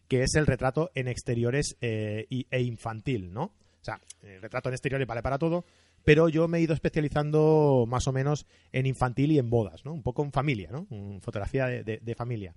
que 0.08 0.24
es 0.24 0.36
el 0.36 0.48
retrato 0.48 0.91
en 0.95 1.08
exteriores 1.08 1.78
eh, 1.82 2.26
e 2.30 2.62
infantil, 2.62 3.32
¿no? 3.32 3.43
O 3.43 3.84
sea, 3.84 4.02
el 4.24 4.41
retrato 4.41 4.69
en 4.69 4.74
exteriores 4.74 5.08
vale 5.08 5.22
para 5.22 5.38
todo, 5.38 5.65
pero 6.03 6.29
yo 6.29 6.47
me 6.47 6.57
he 6.57 6.62
ido 6.62 6.73
especializando 6.73 7.85
más 7.88 8.07
o 8.07 8.12
menos 8.12 8.45
en 8.71 8.85
infantil 8.85 9.31
y 9.31 9.39
en 9.39 9.49
bodas, 9.49 9.85
¿no? 9.85 9.93
Un 9.93 10.03
poco 10.03 10.23
en 10.23 10.31
familia, 10.31 10.69
¿no? 10.71 10.88
fotografía 11.21 11.67
de, 11.67 12.15
familia. 12.15 12.55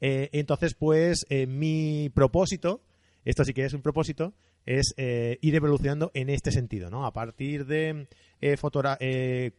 Eh, 0.00 0.30
entonces, 0.32 0.74
pues, 0.74 1.26
eh, 1.28 1.46
mi 1.46 2.10
propósito, 2.10 2.82
esto 3.24 3.44
sí 3.44 3.54
que 3.54 3.64
es 3.64 3.74
un 3.74 3.82
propósito, 3.82 4.34
es 4.66 4.94
ir 4.96 5.54
evolucionando 5.54 6.10
en 6.14 6.30
este 6.30 6.50
sentido, 6.50 6.88
¿no? 6.88 7.04
A 7.04 7.12
partir 7.12 7.66
de 7.66 8.06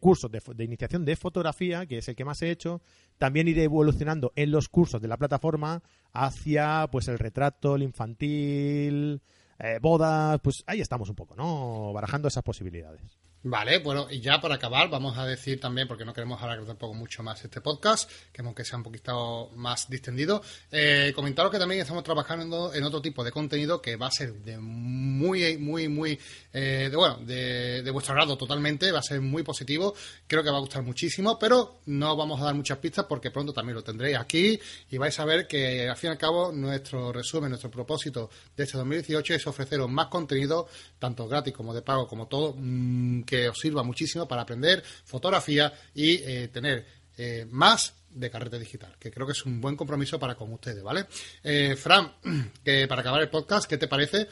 cursos 0.00 0.30
de, 0.30 0.42
de, 0.54 0.64
iniciación 0.64 1.04
de 1.04 1.16
fotografía, 1.16 1.86
que 1.86 1.98
es 1.98 2.08
el 2.08 2.16
que 2.16 2.24
más 2.24 2.42
he 2.42 2.50
hecho, 2.50 2.80
también 3.18 3.48
iré 3.48 3.64
evolucionando 3.64 4.32
en 4.36 4.50
los 4.50 4.68
cursos 4.68 5.00
de 5.00 5.08
la 5.08 5.16
plataforma 5.16 5.82
hacia 6.12 6.88
pues 6.90 7.08
el 7.08 7.18
retrato, 7.18 7.76
el 7.76 7.82
infantil, 7.82 9.22
eh, 9.58 9.78
bodas, 9.80 10.40
pues 10.42 10.62
ahí 10.66 10.80
estamos 10.80 11.08
un 11.08 11.14
poco, 11.14 11.34
¿no? 11.36 11.92
Barajando 11.92 12.28
esas 12.28 12.42
posibilidades. 12.42 13.18
Vale, 13.42 13.78
bueno, 13.78 14.08
y 14.10 14.20
ya 14.20 14.40
para 14.40 14.56
acabar, 14.56 14.90
vamos 14.90 15.16
a 15.18 15.24
decir 15.24 15.60
también, 15.60 15.86
porque 15.86 16.04
no 16.04 16.12
queremos 16.12 16.42
alargar 16.42 16.66
tampoco 16.66 16.94
mucho 16.94 17.22
más 17.22 17.44
este 17.44 17.60
podcast, 17.60 18.10
que 18.32 18.64
sea 18.64 18.78
un 18.78 18.82
poquito 18.82 19.50
más 19.54 19.88
distendido, 19.88 20.42
eh, 20.72 21.12
comentaros 21.14 21.52
que 21.52 21.58
también 21.58 21.80
estamos 21.80 22.02
trabajando 22.02 22.74
en 22.74 22.82
otro 22.82 23.00
tipo 23.00 23.22
de 23.22 23.30
contenido 23.30 23.80
que 23.80 23.94
va 23.94 24.08
a 24.08 24.10
ser 24.10 24.32
de 24.34 24.58
muy, 24.58 25.58
muy, 25.58 25.88
muy, 25.88 26.18
eh, 26.52 26.88
de, 26.90 26.96
bueno, 26.96 27.18
de, 27.18 27.82
de, 27.82 27.90
vuestro 27.92 28.14
agrado 28.14 28.36
totalmente, 28.36 28.90
va 28.90 28.98
a 28.98 29.02
ser 29.02 29.20
muy 29.20 29.44
positivo, 29.44 29.94
creo 30.26 30.42
que 30.42 30.50
va 30.50 30.56
a 30.56 30.60
gustar 30.60 30.82
muchísimo, 30.82 31.38
pero 31.38 31.80
no 31.86 32.16
vamos 32.16 32.40
a 32.40 32.46
dar 32.46 32.54
muchas 32.54 32.78
pistas 32.78 33.04
porque 33.08 33.30
pronto 33.30 33.52
también 33.52 33.76
lo 33.76 33.84
tendréis 33.84 34.16
aquí 34.16 34.58
y 34.90 34.98
vais 34.98 35.18
a 35.20 35.24
ver 35.24 35.46
que 35.46 35.88
al 35.88 35.96
fin 35.96 36.08
y 36.08 36.12
al 36.12 36.18
cabo 36.18 36.50
nuestro 36.50 37.12
resumen, 37.12 37.50
nuestro 37.50 37.70
propósito 37.70 38.28
de 38.56 38.64
este 38.64 38.76
2018 38.78 39.34
es 39.34 39.46
ofreceros 39.46 39.88
más 39.88 40.06
contenido, 40.06 40.66
tanto 40.98 41.28
gratis 41.28 41.52
como 41.52 41.72
de 41.74 41.82
pago, 41.82 42.08
como 42.08 42.26
todo, 42.26 42.54
mm, 42.56 43.22
que 43.26 43.48
os 43.48 43.58
sirva 43.58 43.82
muchísimo 43.82 44.26
para 44.26 44.42
aprender 44.42 44.82
fotografía 45.04 45.72
y 45.94 46.14
eh, 46.22 46.48
tener 46.48 46.86
eh, 47.16 47.46
más 47.50 47.94
de 48.08 48.30
carrete 48.30 48.58
digital, 48.58 48.96
que 48.98 49.10
creo 49.10 49.26
que 49.26 49.32
es 49.32 49.44
un 49.44 49.60
buen 49.60 49.76
compromiso 49.76 50.18
para 50.18 50.36
con 50.36 50.52
ustedes, 50.52 50.82
¿vale? 50.82 51.06
Eh, 51.42 51.76
Fran, 51.76 52.14
que 52.64 52.86
para 52.88 53.02
acabar 53.02 53.20
el 53.20 53.28
podcast, 53.28 53.68
¿qué 53.68 53.76
te 53.76 53.88
parece 53.88 54.28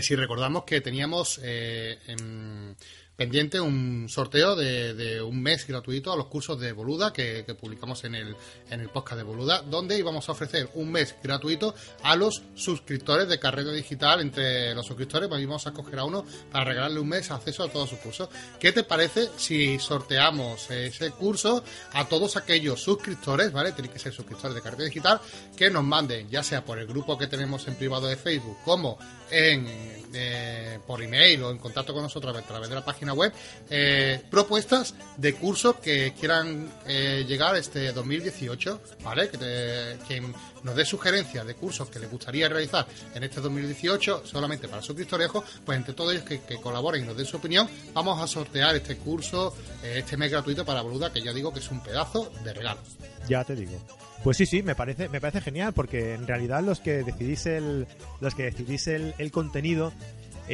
si 0.00 0.14
recordamos 0.14 0.62
que 0.62 0.80
teníamos 0.80 1.40
en 1.42 2.76
pendiente 3.16 3.60
un 3.60 4.08
sorteo 4.08 4.56
de, 4.56 5.22
un 5.22 5.42
mes 5.42 5.66
gratuito 5.66 6.12
a 6.12 6.16
los 6.16 6.26
cursos 6.26 6.58
de 6.58 6.72
Boluda 6.72 7.12
que, 7.12 7.44
publicamos 7.60 8.04
en 8.04 8.14
el, 8.14 8.36
en 8.70 8.80
el 8.80 8.88
podcast 8.88 9.18
de 9.18 9.22
Boluda, 9.22 9.62
donde 9.62 9.98
íbamos 9.98 10.28
a 10.28 10.32
ofrecer 10.32 10.70
un 10.74 10.90
mes 10.90 11.14
gratuito 11.22 11.74
a 12.02 12.16
los 12.16 12.42
suscriptores 12.54 13.28
de 13.28 13.38
Carrera 13.38 13.72
Digital. 13.72 14.20
Entre 14.20 14.74
los 14.74 14.86
suscriptores 14.86 15.28
pues 15.28 15.42
íbamos 15.42 15.66
a 15.66 15.72
coger 15.72 15.98
a 15.98 16.04
uno 16.04 16.24
para 16.50 16.64
regalarle 16.64 17.00
un 17.00 17.08
mes 17.08 17.30
acceso 17.30 17.64
a 17.64 17.68
todos 17.68 17.90
sus 17.90 17.98
cursos. 17.98 18.28
¿Qué 18.58 18.72
te 18.72 18.82
parece 18.82 19.28
si 19.36 19.78
sorteamos 19.78 20.70
ese 20.70 21.10
curso 21.10 21.62
a 21.92 22.06
todos 22.06 22.36
aquellos 22.36 22.82
suscriptores, 22.82 23.52
¿vale? 23.52 23.72
Tienen 23.72 23.92
que 23.92 23.98
ser 23.98 24.12
suscriptores 24.12 24.54
de 24.54 24.62
Carrera 24.62 24.84
Digital, 24.84 25.20
que 25.56 25.70
nos 25.70 25.84
manden, 25.84 26.28
ya 26.30 26.42
sea 26.42 26.64
por 26.64 26.78
el 26.78 26.86
grupo 26.86 27.18
que 27.18 27.26
tenemos 27.26 27.66
en 27.68 27.74
privado 27.74 28.06
de 28.06 28.16
Facebook, 28.16 28.58
como 28.64 28.98
en, 29.30 29.66
eh, 30.14 30.78
por 30.86 31.02
email 31.02 31.42
o 31.42 31.50
en 31.50 31.58
contacto 31.58 31.92
con 31.92 32.02
nosotros 32.02 32.36
a 32.36 32.42
través 32.42 32.68
de 32.68 32.74
la 32.74 32.84
página 32.84 33.01
web 33.10 33.32
eh, 33.68 34.22
propuestas 34.30 34.94
de 35.16 35.34
cursos 35.34 35.76
que 35.76 36.14
quieran 36.18 36.68
eh, 36.86 37.24
llegar 37.26 37.56
este 37.56 37.92
2018, 37.92 38.80
¿vale? 39.02 39.28
Que, 39.28 39.96
quien 40.06 40.32
nos 40.62 40.76
dé 40.76 40.84
sugerencias 40.84 41.44
de 41.44 41.54
cursos 41.54 41.88
que 41.88 41.98
les 41.98 42.08
gustaría 42.08 42.48
realizar 42.48 42.86
en 43.14 43.24
este 43.24 43.40
2018 43.40 44.22
solamente 44.24 44.68
para 44.68 44.80
suscriptores, 44.80 45.28
pues 45.64 45.76
entre 45.76 45.94
todos 45.94 46.12
ellos 46.12 46.24
que, 46.24 46.40
colaboren 46.62 47.02
y 47.02 47.06
nos 47.06 47.16
den 47.16 47.26
su 47.26 47.38
opinión, 47.38 47.68
vamos 47.92 48.20
a 48.22 48.26
sortear 48.28 48.76
este 48.76 48.96
curso, 48.96 49.56
este 49.82 50.16
mes 50.16 50.30
gratuito 50.30 50.64
para 50.64 50.82
Boluda, 50.82 51.12
que 51.12 51.20
ya 51.20 51.32
digo 51.32 51.52
que 51.52 51.58
es 51.58 51.70
un 51.70 51.82
pedazo 51.82 52.30
de 52.44 52.52
regalo. 52.52 52.80
Ya 53.28 53.42
te 53.42 53.56
digo. 53.56 53.80
Pues 54.22 54.36
sí, 54.36 54.46
sí, 54.46 54.62
me 54.62 54.76
parece, 54.76 55.08
me 55.08 55.20
parece 55.20 55.40
genial 55.40 55.72
porque 55.72 56.14
en 56.14 56.28
realidad 56.28 56.62
los 56.62 56.78
que 56.78 57.02
decidís 57.02 57.46
el, 57.46 57.88
los 58.20 58.34
que 58.36 58.44
decidís 58.44 58.86
el, 58.86 59.30
contenido 59.32 59.92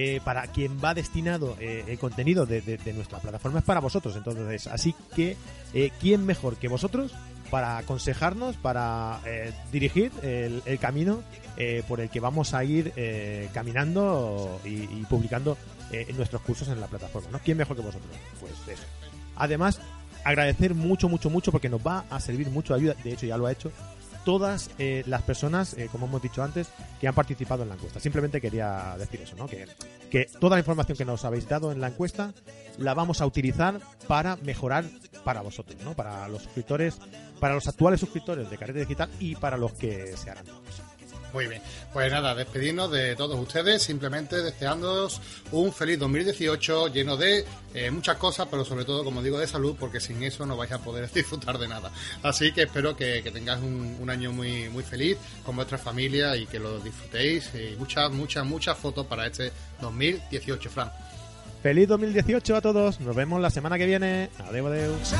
eh, 0.00 0.20
para 0.22 0.46
quien 0.46 0.78
va 0.78 0.94
destinado 0.94 1.56
eh, 1.58 1.82
el 1.88 1.98
contenido 1.98 2.46
de, 2.46 2.78
nuestra 2.94 3.18
plataforma 3.18 3.58
es 3.58 3.64
para 3.64 3.80
vosotros. 3.80 4.14
Entonces, 4.14 4.68
así 4.68 4.94
que 5.16 5.37
eh, 5.74 5.90
quién 6.00 6.24
mejor 6.24 6.56
que 6.56 6.68
vosotros 6.68 7.12
para 7.50 7.78
aconsejarnos, 7.78 8.56
para 8.58 9.20
dirigir 9.72 10.12
el, 10.22 10.62
camino 10.78 11.24
por 11.88 11.98
el 11.98 12.11
que 12.11 12.20
vamos 12.20 12.54
a 12.54 12.62
ir 12.62 12.92
caminando 13.52 14.61
y, 14.64 15.02
publicando 15.06 15.58
nuestros 16.14 16.42
cursos 16.42 16.68
en 16.68 16.80
la 16.80 16.87
plataforma. 16.87 17.30
¿no? 17.32 17.40
¿Quién 17.40 17.56
mejor 17.56 17.74
que 17.74 17.82
vosotros? 17.82 18.12
Pues 18.38 18.52
eso. 18.68 18.87
Además, 19.34 19.80
agradecer 20.22 20.74
mucho, 20.74 21.08
mucho, 21.08 21.28
mucho 21.28 21.50
porque 21.50 21.68
nos 21.68 21.84
va 21.84 22.04
a 22.08 22.20
servir 22.20 22.50
mucho 22.50 22.74
de 22.74 22.80
ayuda. 22.80 22.94
De 23.02 23.14
hecho, 23.14 23.26
ya 23.26 23.37
lo 23.37 23.46
ha 23.46 23.52
hecho 23.52 23.72
todas 24.24 24.70
eh, 24.78 25.02
las 25.07 25.22
personas, 25.22 25.74
eh, 25.74 25.88
como 25.90 26.07
hemos 26.07 26.22
dicho 26.22 26.42
antes, 26.42 26.68
que 27.00 27.09
han 27.09 27.14
participado 27.14 27.62
en 27.62 27.70
la 27.70 27.74
encuesta. 27.74 28.00
Simplemente 28.00 28.40
quería 28.40 28.96
decir 28.98 29.20
eso, 29.20 29.37
¿no? 29.37 29.46
Que, 29.46 29.66
que 30.11 30.26
toda 30.40 30.57
la 30.57 30.61
información 30.61 30.96
que 30.96 31.04
nos 31.04 31.24
habéis 31.24 31.48
dado 31.48 31.72
en 31.72 31.81
la 31.81 31.88
encuesta 31.88 32.33
la 32.78 32.94
vamos 32.94 33.20
a 33.20 33.26
utilizar 33.26 33.81
para 34.07 34.37
mejorar 34.37 34.85
para 35.24 35.42
vosotros, 35.42 35.81
¿no? 35.85 35.94
Para 35.94 36.28
los 36.28 36.42
suscriptores, 36.42 36.98
para 37.40 37.54
los 37.54 37.66
actuales 37.68 38.00
suscriptores 38.00 38.48
de 38.50 38.57
Carrete 38.57 38.81
Digital 38.81 39.11
y 39.20 39.35
para 39.37 39.57
los 39.57 39.72
que 39.72 40.16
se 40.16 40.31
harán. 40.31 40.46
Muy 41.32 41.46
bien, 41.46 41.60
pues 41.92 42.10
nada, 42.10 42.34
despedirnos 42.34 42.90
de 42.90 43.14
todos 43.14 43.38
ustedes, 43.38 43.82
simplemente 43.82 44.40
deseándoos 44.42 45.20
un 45.52 45.72
feliz 45.72 45.98
2018 45.98 46.88
lleno 46.88 47.16
de 47.16 47.44
eh, 47.74 47.90
muchas 47.90 48.16
cosas, 48.16 48.48
pero 48.50 48.64
sobre 48.64 48.84
todo, 48.84 49.04
como 49.04 49.22
digo, 49.22 49.38
de 49.38 49.46
salud, 49.46 49.76
porque 49.78 50.00
sin 50.00 50.22
eso 50.22 50.46
no 50.46 50.56
vais 50.56 50.72
a 50.72 50.78
poder 50.78 51.10
disfrutar 51.14 51.58
de 51.58 51.68
nada. 51.68 51.90
Así 52.22 52.52
que 52.52 52.62
espero 52.62 52.96
que, 52.96 53.22
tengáis 53.32 53.62
un, 53.62 54.08
año 54.08 54.32
muy, 54.32 54.70
muy 54.70 54.82
feliz 54.82 55.18
con 55.44 55.54
vuestra 55.54 55.76
familia 55.76 56.34
y 56.34 56.46
que 56.46 56.58
lo 56.58 56.78
disfrutéis 56.78 57.50
y 57.54 57.76
muchas, 57.76 58.10
muchas, 58.10 58.46
muchas 58.46 58.78
fotos 58.78 59.06
para 59.06 59.26
este 59.26 59.52
2018, 59.82 60.70
Fran. 60.70 60.90
Feliz 61.62 61.88
2018 61.88 62.56
a 62.56 62.60
todos, 62.62 63.00
nos 63.00 63.14
vemos 63.14 63.40
la 63.40 63.50
semana 63.50 63.76
que 63.76 63.84
viene. 63.84 64.30
Adiós, 64.38 64.66
adiós. 64.66 65.14